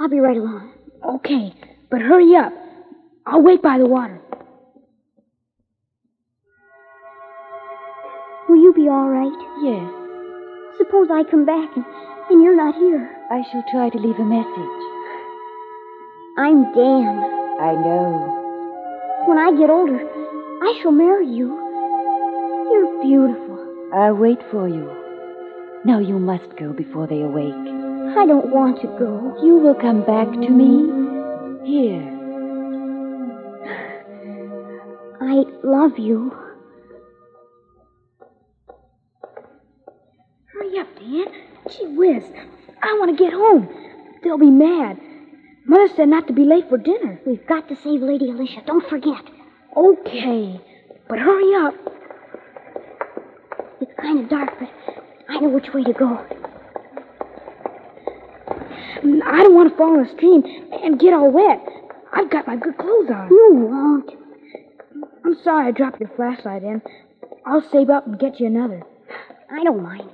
I'll 0.00 0.08
be 0.08 0.18
right 0.18 0.36
along. 0.36 0.72
Okay, 1.04 1.54
but 1.90 2.02
hurry 2.02 2.34
up. 2.34 2.52
I'll 3.26 3.42
wait 3.42 3.62
by 3.62 3.78
the 3.78 3.86
water. 3.86 4.20
Will 8.48 8.62
you 8.62 8.74
be 8.74 8.88
all 8.88 9.08
right? 9.08 9.32
Yes. 9.62 9.90
Suppose 10.76 11.08
I 11.10 11.24
come 11.30 11.46
back 11.46 11.74
and, 11.76 11.84
and 12.30 12.42
you're 12.42 12.56
not 12.56 12.74
here. 12.74 13.08
I 13.30 13.42
shall 13.50 13.64
try 13.70 13.88
to 13.88 13.98
leave 13.98 14.18
a 14.18 14.24
message. 14.24 14.84
I'm 16.36 16.64
Dan. 16.74 17.16
I 17.60 17.72
know. 17.72 19.24
When 19.26 19.38
I 19.38 19.52
get 19.56 19.70
older, 19.70 20.00
I 20.62 20.78
shall 20.82 20.92
marry 20.92 21.26
you. 21.26 21.48
You're 22.72 23.02
beautiful. 23.02 23.90
I'll 23.94 24.14
wait 24.14 24.40
for 24.50 24.68
you. 24.68 24.90
Now 25.86 25.98
you 25.98 26.18
must 26.18 26.56
go 26.58 26.72
before 26.72 27.06
they 27.06 27.22
awake. 27.22 27.54
I 28.16 28.26
don't 28.26 28.52
want 28.52 28.82
to 28.82 28.88
go. 28.98 29.38
You 29.42 29.56
will 29.56 29.74
come 29.74 30.04
back 30.04 30.30
to 30.30 30.50
me 30.50 31.66
here. 31.66 32.13
I 35.34 35.42
love 35.64 35.98
you. 35.98 36.32
Hurry 40.52 40.78
up, 40.78 40.86
Dan. 40.96 41.24
Gee 41.70 41.86
whiz. 41.86 42.22
I 42.80 42.96
want 43.00 43.18
to 43.18 43.24
get 43.24 43.32
home. 43.32 43.68
They'll 44.22 44.38
be 44.38 44.50
mad. 44.50 44.96
Mother 45.66 45.88
said 45.96 46.08
not 46.08 46.28
to 46.28 46.32
be 46.32 46.44
late 46.44 46.68
for 46.68 46.78
dinner. 46.78 47.20
We've 47.26 47.44
got 47.48 47.68
to 47.68 47.74
save 47.74 48.02
Lady 48.02 48.30
Alicia. 48.30 48.62
Don't 48.64 48.88
forget. 48.88 49.24
Okay, 49.76 50.60
but 51.08 51.18
hurry 51.18 51.52
up. 51.66 51.74
It's 53.80 53.92
kind 54.00 54.20
of 54.20 54.28
dark, 54.28 54.50
but 54.60 54.68
I 55.28 55.40
know 55.40 55.48
which 55.48 55.74
way 55.74 55.82
to 55.82 55.92
go. 55.94 56.24
I 59.26 59.42
don't 59.42 59.54
want 59.54 59.68
to 59.72 59.76
fall 59.76 59.94
in 59.98 60.04
the 60.04 60.10
stream 60.10 60.44
and 60.80 61.00
get 61.00 61.12
all 61.12 61.32
wet. 61.32 61.60
I've 62.12 62.30
got 62.30 62.46
my 62.46 62.54
good 62.54 62.78
clothes 62.78 63.10
on. 63.10 63.30
You 63.30 63.50
won't. 63.68 64.23
I'm 65.24 65.36
sorry 65.42 65.68
I 65.68 65.70
dropped 65.70 66.00
your 66.00 66.10
flashlight 66.16 66.62
in. 66.62 66.82
I'll 67.46 67.66
save 67.72 67.88
up 67.88 68.06
and 68.06 68.18
get 68.18 68.38
you 68.40 68.46
another. 68.46 68.82
I 69.50 69.64
don't 69.64 69.82
mind. 69.82 70.10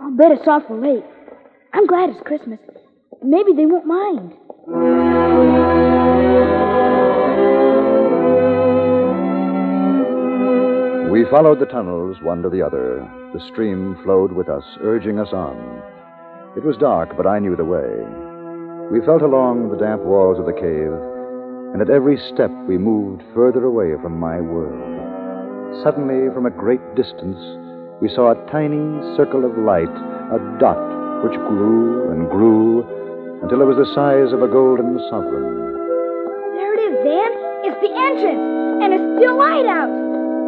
I'll 0.00 0.10
bet 0.10 0.32
it's 0.32 0.48
awful 0.48 0.76
late. 0.80 1.04
I'm 1.72 1.86
glad 1.86 2.10
it's 2.10 2.20
Christmas. 2.26 2.58
Maybe 3.22 3.52
they 3.52 3.66
won't 3.66 3.86
mind. 3.86 4.32
We 11.12 11.24
followed 11.30 11.60
the 11.60 11.66
tunnels 11.70 12.16
one 12.22 12.42
to 12.42 12.50
the 12.50 12.62
other. 12.62 13.08
The 13.34 13.46
stream 13.52 13.96
flowed 14.02 14.32
with 14.32 14.48
us, 14.48 14.64
urging 14.80 15.20
us 15.20 15.32
on. 15.32 15.56
It 16.56 16.64
was 16.64 16.76
dark, 16.76 17.16
but 17.16 17.26
I 17.26 17.38
knew 17.38 17.54
the 17.54 17.64
way. 17.64 18.02
We 18.90 19.04
felt 19.06 19.22
along 19.22 19.70
the 19.70 19.78
damp 19.78 20.02
walls 20.02 20.38
of 20.40 20.46
the 20.46 20.52
cave, 20.52 21.13
and 21.74 21.82
at 21.82 21.90
every 21.90 22.16
step 22.30 22.54
we 22.70 22.78
moved 22.78 23.20
further 23.34 23.66
away 23.66 23.98
from 24.00 24.14
my 24.14 24.38
world. 24.38 25.82
Suddenly, 25.82 26.30
from 26.30 26.46
a 26.46 26.54
great 26.54 26.78
distance, 26.94 27.34
we 28.00 28.06
saw 28.14 28.30
a 28.30 28.38
tiny 28.46 28.78
circle 29.18 29.42
of 29.42 29.58
light, 29.58 29.90
a 30.30 30.38
dot 30.62 30.78
which 31.26 31.34
grew 31.50 32.14
and 32.14 32.30
grew 32.30 32.86
until 33.42 33.58
it 33.58 33.66
was 33.66 33.74
the 33.74 33.90
size 33.90 34.30
of 34.30 34.46
a 34.46 34.46
golden 34.46 35.02
sovereign. 35.10 35.50
There 36.54 36.74
it 36.78 36.80
is, 36.86 36.94
Dan. 37.02 37.30
It's 37.66 37.80
the 37.82 37.90
entrance, 37.90 38.46
and 38.78 38.94
it's 38.94 39.08
still 39.18 39.34
light 39.34 39.66
out. 39.66 39.90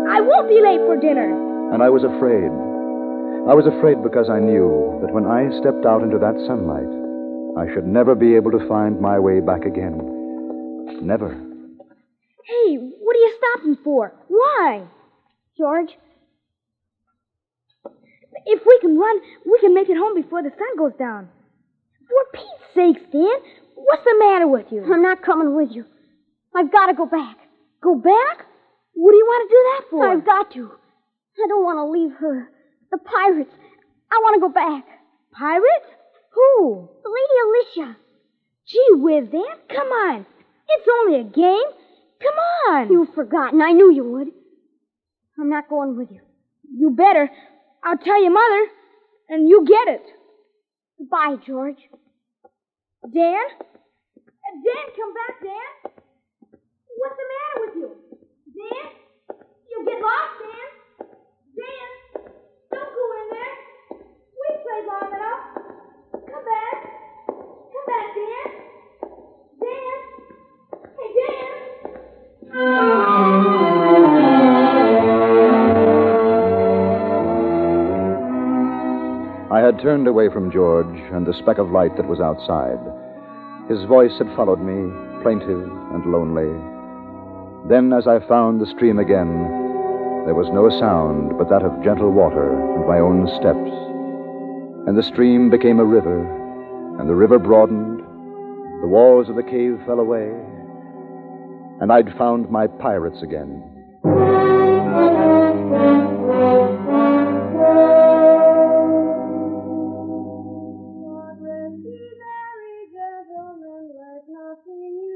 I 0.07 0.23
won't 0.23 0.47
be 0.47 0.63
late 0.63 0.87
for 0.87 0.95
dinner. 0.95 1.27
And 1.75 1.83
I 1.83 1.91
was 1.91 2.07
afraid. 2.07 2.55
I 3.51 3.55
was 3.59 3.67
afraid 3.67 3.99
because 3.99 4.31
I 4.31 4.39
knew 4.39 5.03
that 5.03 5.11
when 5.11 5.27
I 5.27 5.51
stepped 5.59 5.91
out 5.91 6.07
into 6.07 6.23
that 6.23 6.39
sunlight, 6.47 6.87
I 7.59 7.67
should 7.75 7.87
never 7.91 8.15
be 8.15 8.39
able 8.39 8.55
to 8.55 8.69
find 8.69 9.01
my 9.01 9.19
way 9.19 9.41
back 9.41 9.67
again. 9.67 10.17
Never. 10.87 11.31
Hey, 11.35 12.77
what 12.77 13.17
are 13.17 13.19
you 13.19 13.39
stopping 13.39 13.77
for? 13.83 14.13
Why? 14.29 14.87
George, 15.59 15.91
If 18.45 18.63
we 18.65 18.79
can 18.81 18.97
run, 18.99 19.21
we 19.45 19.59
can 19.61 19.75
make 19.75 19.89
it 19.89 19.97
home 19.97 20.15
before 20.15 20.43
the 20.43 20.51
sun 20.51 20.77
goes 20.79 20.93
down. 20.99 21.29
For 22.09 22.23
Pete's 22.33 22.75
sake, 22.75 23.11
Dan, 23.11 23.39
what's 23.75 24.05
the 24.05 24.15
matter 24.19 24.47
with 24.47 24.67
you? 24.71 24.85
I'm 24.85 25.03
not 25.03 25.23
coming 25.23 25.57
with 25.57 25.71
you. 25.73 25.85
I've 26.55 26.71
got 26.71 26.87
to 26.87 26.95
go 26.95 27.07
back. 27.07 27.37
Go 27.83 27.97
back? 27.97 28.47
What 28.95 29.11
do 29.11 29.17
you 29.17 29.27
want 29.27 29.49
to 29.49 29.55
do 29.55 29.63
that 29.71 29.91
for? 29.91 30.13
I've 30.13 30.25
got 30.25 30.53
to. 30.53 30.71
I 31.43 31.47
don't 31.49 31.65
want 31.65 31.79
to 31.79 31.91
leave 31.91 32.13
her. 32.21 32.49
The 32.93 32.99
pirates. 32.99 33.53
I 34.13 34.21
want 34.23 34.35
to 34.37 34.41
go 34.41 34.53
back. 34.53 34.85
Pirates? 35.33 35.91
Who? 36.33 36.89
The 37.03 37.11
Lady 37.11 37.37
Alicia. 37.45 37.97
Gee 38.69 38.89
whiz, 38.93 39.29
Aunt, 39.33 39.69
come 39.69 39.89
on. 39.89 40.27
It's 40.69 40.89
only 41.01 41.21
a 41.21 41.25
game. 41.25 41.71
Come 42.23 42.35
on. 42.69 42.93
You've 42.93 43.15
forgotten. 43.15 43.61
I 43.63 43.73
knew 43.73 43.93
you 43.93 44.05
would. 44.05 44.29
I'm 45.39 45.51
not 45.51 45.69
going 45.69 45.97
with 45.97 46.11
you. 46.11 46.21
You 46.75 46.91
better. 46.91 47.31
I'll 47.85 47.99
tell 47.99 48.21
your 48.21 48.33
mother, 48.33 48.71
and 49.29 49.49
you 49.49 49.65
get 49.67 49.95
it. 49.95 50.03
Goodbye, 50.99 51.37
George. 51.47 51.79
Dan? 53.13 53.45
Uh, 53.61 54.57
Dan, 54.65 54.87
come 54.97 55.13
back, 55.15 55.41
Dan. 55.43 55.93
What's 56.99 57.17
the 57.17 57.27
matter 57.31 57.61
with 57.61 57.75
you? 57.77 57.91
Dan? 58.57 58.91
You'll 59.71 59.85
get 59.85 60.01
lost, 60.01 60.33
Dan? 60.41 61.09
Dan? 61.55 61.89
Don't 62.73 62.93
go 62.97 63.05
in 63.21 63.27
there. 63.31 63.57
We 64.41 64.49
played 64.65 64.87
long 64.89 65.11
enough. 65.15 65.43
Come 66.13 66.45
back. 66.45 66.79
Come 67.29 67.87
back, 67.87 68.09
Dan. 68.17 68.49
Dan? 69.61 69.99
Hey, 70.97 71.11
Dan? 71.15 71.53
I 79.51 79.61
had 79.61 79.81
turned 79.81 80.07
away 80.07 80.29
from 80.29 80.53
George 80.53 80.99
and 81.13 81.27
the 81.27 81.35
speck 81.35 81.59
of 81.59 81.71
light 81.71 81.97
that 81.97 82.07
was 82.07 82.21
outside. 82.21 82.79
His 83.69 83.83
voice 83.85 84.17
had 84.19 84.29
followed 84.37 84.61
me, 84.61 84.93
plaintive 85.23 85.71
and 85.93 86.07
lonely. 86.13 86.53
Then, 87.69 87.93
as 87.93 88.07
I 88.07 88.21
found 88.29 88.61
the 88.61 88.67
stream 88.67 88.99
again, 88.99 90.25
there 90.25 90.35
was 90.35 90.49
no 90.51 90.69
sound 90.69 91.37
but 91.39 91.49
that 91.49 91.63
of 91.63 91.83
gentle 91.83 92.13
water 92.13 92.53
and 92.75 92.87
my 92.87 93.01
own 93.01 93.27
steps. 93.29 93.71
And 94.87 94.97
the 94.97 95.03
stream 95.03 95.51
became 95.51 95.81
a 95.81 95.85
river, 95.85 96.21
and 97.01 97.09
the 97.09 97.15
river 97.15 97.39
broadened. 97.39 98.01
The 98.83 98.89
walls 98.89 99.29
of 99.29 99.37
the 99.37 99.43
cave 99.43 99.81
fell 99.85 99.99
away, 99.99 100.33
and 101.81 101.93
I'd 101.93 102.17
found 102.17 102.51
my 102.51 102.67
pirates 102.67 103.23
again. 103.23 103.63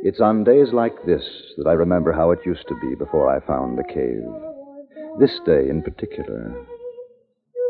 It's 0.02 0.20
on 0.20 0.44
days 0.44 0.72
like 0.72 0.94
this 1.06 1.22
that 1.58 1.68
I 1.68 1.72
remember 1.72 2.12
how 2.12 2.30
it 2.30 2.40
used 2.44 2.66
to 2.68 2.80
be 2.80 2.94
before 2.94 3.28
I 3.30 3.46
found 3.46 3.78
the 3.78 3.84
cave. 3.84 4.24
This 5.18 5.38
day 5.44 5.68
in 5.68 5.82
particular. 5.82 6.54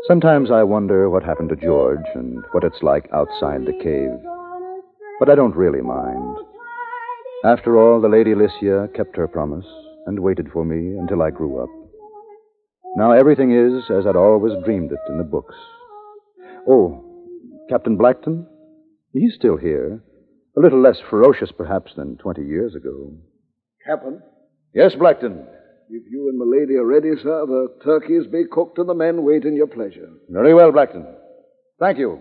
Sometimes 0.07 0.49
I 0.49 0.63
wonder 0.63 1.09
what 1.09 1.23
happened 1.23 1.49
to 1.49 1.55
George 1.55 2.05
and 2.15 2.43
what 2.51 2.63
it's 2.63 2.81
like 2.81 3.09
outside 3.13 3.65
the 3.65 3.77
cave. 3.83 4.09
But 5.19 5.29
I 5.29 5.35
don't 5.35 5.55
really 5.55 5.81
mind. 5.81 6.37
After 7.43 7.77
all, 7.77 7.99
the 8.01 8.07
Lady 8.09 8.33
Alicia 8.33 8.89
kept 8.95 9.15
her 9.17 9.27
promise 9.27 9.65
and 10.05 10.19
waited 10.19 10.49
for 10.53 10.63
me 10.63 10.97
until 10.97 11.21
I 11.21 11.31
grew 11.31 11.61
up. 11.61 11.69
Now 12.95 13.11
everything 13.13 13.51
is 13.51 13.89
as 13.89 14.05
I'd 14.05 14.15
always 14.15 14.53
dreamed 14.63 14.91
it 14.91 14.99
in 15.09 15.17
the 15.17 15.23
books. 15.23 15.55
Oh, 16.67 17.03
Captain 17.69 17.97
Blackton? 17.97 18.45
He's 19.13 19.33
still 19.35 19.57
here. 19.57 20.03
A 20.57 20.59
little 20.59 20.81
less 20.81 20.97
ferocious, 21.09 21.51
perhaps, 21.51 21.93
than 21.95 22.17
20 22.17 22.43
years 22.43 22.75
ago. 22.75 23.13
Captain, 23.85 24.21
Yes, 24.73 24.93
Blackton. 24.95 25.45
if 25.89 26.03
you 26.11 26.29
and 26.29 26.37
Milady 26.37 26.75
are 26.75 26.85
ready, 26.85 27.09
sir, 27.21 27.45
the 27.45 27.67
turkeys 27.83 28.27
be 28.27 28.43
cooked 28.51 28.77
and 28.77 28.87
the 28.87 28.93
men 28.93 29.23
wait 29.23 29.43
in 29.45 29.55
your 29.55 29.67
pleasure. 29.67 30.09
Very 30.29 30.53
well, 30.53 30.71
Blackton. 30.71 31.05
Thank 31.79 31.97
you. 31.97 32.19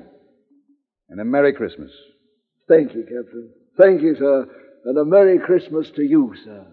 And 1.10 1.20
a 1.20 1.24
Merry 1.24 1.52
Christmas. 1.52 1.90
Thank 2.68 2.94
you, 2.94 3.02
Captain. 3.02 3.50
Thank 3.78 4.00
you, 4.02 4.14
sir. 4.16 4.46
And 4.82 4.96
a 4.96 5.04
Merry 5.04 5.38
Christmas 5.38 5.90
to 5.96 6.02
you, 6.02 6.34
sir. 6.42 6.64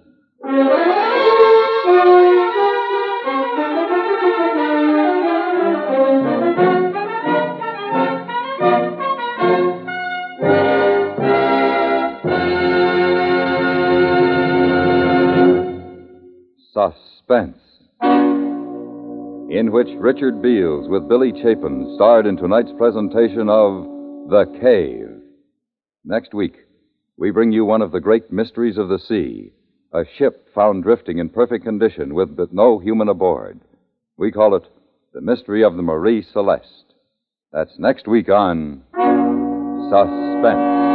Suspense. 16.72 17.58
In 19.50 19.72
which 19.72 19.88
Richard 19.98 20.42
Beals 20.42 20.88
with 20.88 21.10
Billy 21.10 21.34
Chapin 21.42 21.92
starred 21.96 22.26
in 22.26 22.38
tonight's 22.38 22.72
presentation 22.78 23.50
of 23.50 23.84
The 24.30 24.46
Cave. 24.62 25.10
Next 26.06 26.34
week, 26.34 26.56
we 27.18 27.32
bring 27.32 27.52
you 27.52 27.66
one 27.66 27.82
of 27.82 27.92
the 27.92 28.00
great 28.00 28.32
mysteries 28.32 28.78
of 28.78 28.90
the 28.90 29.00
sea 29.00 29.52
a 29.94 30.04
ship 30.18 30.48
found 30.54 30.84
drifting 30.84 31.18
in 31.18 31.30
perfect 31.30 31.64
condition 31.64 32.14
with 32.14 32.36
but 32.36 32.54
no 32.54 32.78
human 32.80 33.08
aboard. 33.08 33.60
We 34.18 34.32
call 34.32 34.56
it 34.56 34.64
The 35.14 35.22
Mystery 35.22 35.64
of 35.64 35.76
the 35.76 35.82
Marie 35.82 36.24
Celeste. 36.34 36.94
That's 37.52 37.80
next 37.80 38.08
week 38.08 38.30
on 38.30 38.84
Suspense. 39.90 40.87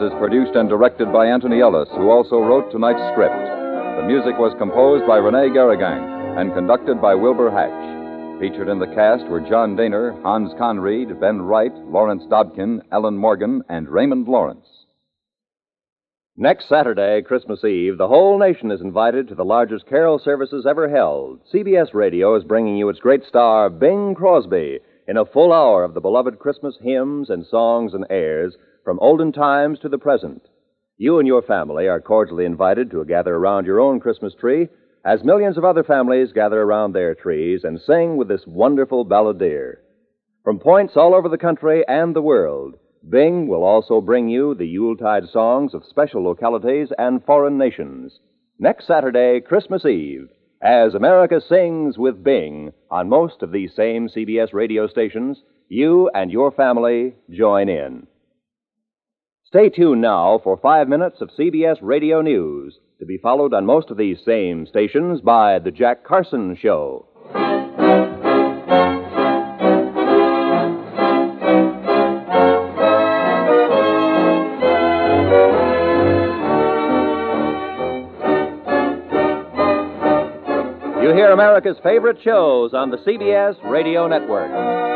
Is 0.00 0.12
produced 0.20 0.54
and 0.54 0.68
directed 0.68 1.12
by 1.12 1.26
Anthony 1.26 1.60
Ellis, 1.60 1.88
who 1.90 2.08
also 2.08 2.38
wrote 2.38 2.70
tonight's 2.70 3.02
script. 3.10 3.34
The 3.34 4.06
music 4.06 4.38
was 4.38 4.54
composed 4.56 5.04
by 5.08 5.16
Rene 5.16 5.52
Garriguenc 5.52 6.38
and 6.38 6.54
conducted 6.54 7.02
by 7.02 7.16
Wilbur 7.16 7.50
Hatch. 7.50 8.38
Featured 8.38 8.68
in 8.68 8.78
the 8.78 8.94
cast 8.94 9.26
were 9.26 9.40
John 9.40 9.76
Dehner, 9.76 10.22
Hans 10.22 10.52
Conried, 10.56 11.18
Ben 11.18 11.42
Wright, 11.42 11.74
Lawrence 11.74 12.22
Dobkin, 12.30 12.80
Ellen 12.92 13.18
Morgan, 13.18 13.64
and 13.68 13.88
Raymond 13.88 14.28
Lawrence. 14.28 14.68
Next 16.36 16.68
Saturday, 16.68 17.20
Christmas 17.22 17.64
Eve, 17.64 17.98
the 17.98 18.06
whole 18.06 18.38
nation 18.38 18.70
is 18.70 18.80
invited 18.80 19.26
to 19.28 19.34
the 19.34 19.44
largest 19.44 19.88
carol 19.88 20.20
services 20.20 20.64
ever 20.64 20.88
held. 20.88 21.40
CBS 21.52 21.92
Radio 21.92 22.36
is 22.36 22.44
bringing 22.44 22.76
you 22.76 22.88
its 22.88 23.00
great 23.00 23.24
star, 23.24 23.68
Bing 23.68 24.14
Crosby, 24.14 24.78
in 25.08 25.16
a 25.16 25.26
full 25.26 25.52
hour 25.52 25.82
of 25.82 25.94
the 25.94 26.00
beloved 26.00 26.38
Christmas 26.38 26.76
hymns 26.80 27.30
and 27.30 27.44
songs 27.44 27.94
and 27.94 28.06
airs 28.08 28.54
from 28.88 28.98
olden 29.00 29.32
times 29.32 29.78
to 29.78 29.86
the 29.90 29.98
present. 29.98 30.40
You 30.96 31.18
and 31.18 31.28
your 31.28 31.42
family 31.42 31.88
are 31.88 32.00
cordially 32.00 32.46
invited 32.46 32.90
to 32.90 33.04
gather 33.04 33.34
around 33.34 33.66
your 33.66 33.80
own 33.80 34.00
Christmas 34.00 34.32
tree 34.32 34.68
as 35.04 35.22
millions 35.22 35.58
of 35.58 35.64
other 35.66 35.84
families 35.84 36.32
gather 36.32 36.62
around 36.62 36.94
their 36.94 37.14
trees 37.14 37.64
and 37.64 37.78
sing 37.82 38.16
with 38.16 38.28
this 38.28 38.46
wonderful 38.46 39.04
balladeer. 39.04 39.80
From 40.42 40.58
points 40.58 40.94
all 40.96 41.14
over 41.14 41.28
the 41.28 41.36
country 41.36 41.84
and 41.86 42.16
the 42.16 42.22
world, 42.22 42.76
Bing 43.06 43.46
will 43.46 43.62
also 43.62 44.00
bring 44.00 44.30
you 44.30 44.54
the 44.54 44.66
Yuletide 44.66 45.28
songs 45.28 45.74
of 45.74 45.84
special 45.84 46.24
localities 46.24 46.88
and 46.96 47.22
foreign 47.26 47.58
nations. 47.58 48.18
Next 48.58 48.86
Saturday, 48.86 49.42
Christmas 49.42 49.84
Eve, 49.84 50.30
as 50.62 50.94
America 50.94 51.42
sings 51.46 51.98
with 51.98 52.24
Bing 52.24 52.72
on 52.90 53.10
most 53.10 53.42
of 53.42 53.52
these 53.52 53.74
same 53.76 54.08
CBS 54.08 54.54
radio 54.54 54.86
stations, 54.86 55.42
you 55.68 56.10
and 56.14 56.32
your 56.32 56.50
family 56.50 57.16
join 57.30 57.68
in. 57.68 58.06
Stay 59.48 59.70
tuned 59.70 60.02
now 60.02 60.38
for 60.44 60.58
five 60.58 60.90
minutes 60.90 61.22
of 61.22 61.30
CBS 61.30 61.78
Radio 61.80 62.20
News, 62.20 62.78
to 62.98 63.06
be 63.06 63.16
followed 63.16 63.54
on 63.54 63.64
most 63.64 63.88
of 63.88 63.96
these 63.96 64.18
same 64.22 64.66
stations 64.66 65.22
by 65.22 65.58
The 65.58 65.70
Jack 65.70 66.04
Carson 66.04 66.54
Show. 66.60 67.06
You 81.00 81.14
hear 81.14 81.32
America's 81.32 81.78
favorite 81.82 82.18
shows 82.22 82.74
on 82.74 82.90
the 82.90 82.98
CBS 82.98 83.56
Radio 83.64 84.06
Network. 84.08 84.87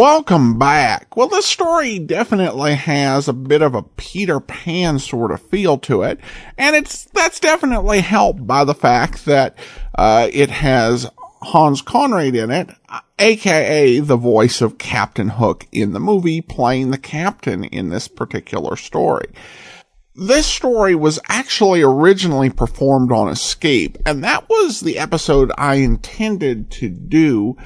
Welcome 0.00 0.58
back. 0.58 1.14
Well, 1.14 1.28
this 1.28 1.44
story 1.44 1.98
definitely 1.98 2.74
has 2.74 3.28
a 3.28 3.34
bit 3.34 3.60
of 3.60 3.74
a 3.74 3.82
Peter 3.82 4.40
Pan 4.40 4.98
sort 4.98 5.30
of 5.30 5.42
feel 5.42 5.76
to 5.80 6.04
it, 6.04 6.18
and 6.56 6.74
it's 6.74 7.04
that's 7.04 7.38
definitely 7.38 8.00
helped 8.00 8.46
by 8.46 8.64
the 8.64 8.72
fact 8.72 9.26
that 9.26 9.58
uh, 9.98 10.26
it 10.32 10.48
has 10.48 11.06
Hans 11.42 11.82
Conried 11.82 12.34
in 12.34 12.50
it, 12.50 12.70
aka 13.18 14.00
the 14.00 14.16
voice 14.16 14.62
of 14.62 14.78
Captain 14.78 15.28
Hook 15.28 15.66
in 15.70 15.92
the 15.92 16.00
movie, 16.00 16.40
playing 16.40 16.92
the 16.92 16.96
captain 16.96 17.64
in 17.64 17.90
this 17.90 18.08
particular 18.08 18.76
story. 18.76 19.26
This 20.14 20.46
story 20.46 20.94
was 20.94 21.20
actually 21.28 21.82
originally 21.82 22.48
performed 22.48 23.12
on 23.12 23.28
Escape, 23.28 23.98
and 24.06 24.24
that 24.24 24.48
was 24.48 24.80
the 24.80 24.98
episode 24.98 25.52
I 25.58 25.74
intended 25.74 26.70
to 26.70 26.88
do 26.88 27.58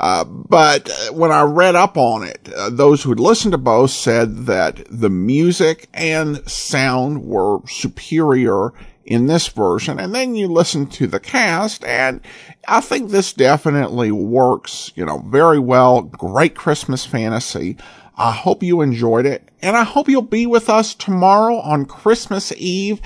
uh, 0.00 0.24
but 0.24 0.90
when 1.12 1.32
I 1.32 1.42
read 1.42 1.74
up 1.74 1.96
on 1.96 2.22
it, 2.22 2.48
uh, 2.56 2.70
those 2.70 3.02
who 3.02 3.10
had 3.10 3.20
listened 3.20 3.52
to 3.52 3.58
both 3.58 3.90
said 3.90 4.46
that 4.46 4.80
the 4.88 5.10
music 5.10 5.88
and 5.92 6.48
sound 6.48 7.24
were 7.24 7.58
superior 7.66 8.72
in 9.04 9.26
this 9.26 9.48
version. 9.48 9.98
And 9.98 10.14
then 10.14 10.34
you 10.34 10.48
listen 10.48 10.86
to 10.88 11.06
the 11.06 11.18
cast 11.18 11.82
and 11.84 12.20
I 12.68 12.80
think 12.80 13.10
this 13.10 13.32
definitely 13.32 14.12
works, 14.12 14.92
you 14.94 15.04
know, 15.04 15.18
very 15.26 15.58
well. 15.58 16.02
Great 16.02 16.54
Christmas 16.54 17.06
fantasy. 17.06 17.76
I 18.16 18.32
hope 18.32 18.62
you 18.62 18.82
enjoyed 18.82 19.26
it 19.26 19.48
and 19.62 19.76
I 19.76 19.84
hope 19.84 20.08
you'll 20.08 20.22
be 20.22 20.46
with 20.46 20.68
us 20.68 20.94
tomorrow 20.94 21.56
on 21.56 21.86
Christmas 21.86 22.52
Eve 22.52 23.00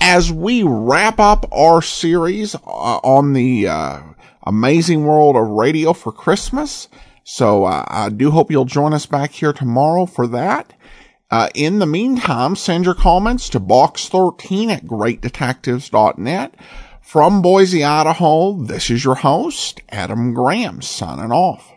as 0.00 0.32
we 0.32 0.62
wrap 0.62 1.18
up 1.18 1.50
our 1.52 1.82
series 1.82 2.54
uh, 2.54 2.58
on 2.68 3.32
the, 3.32 3.66
uh, 3.66 4.00
amazing 4.48 5.04
world 5.04 5.36
of 5.36 5.46
radio 5.46 5.92
for 5.92 6.10
Christmas. 6.10 6.88
So 7.22 7.64
uh, 7.64 7.84
I 7.86 8.08
do 8.08 8.30
hope 8.30 8.50
you'll 8.50 8.64
join 8.64 8.94
us 8.94 9.04
back 9.04 9.32
here 9.32 9.52
tomorrow 9.52 10.06
for 10.06 10.26
that. 10.28 10.72
Uh, 11.30 11.50
in 11.54 11.78
the 11.78 11.86
meantime, 11.86 12.56
send 12.56 12.86
your 12.86 12.94
comments 12.94 13.50
to 13.50 13.60
box13 13.60 14.70
at 14.70 14.86
greatdetectives.net. 14.86 16.54
From 17.02 17.42
Boise, 17.42 17.84
Idaho, 17.84 18.54
this 18.54 18.90
is 18.90 19.04
your 19.04 19.16
host, 19.16 19.82
Adam 19.90 20.32
Graham, 20.32 20.80
signing 20.80 21.32
off. 21.32 21.70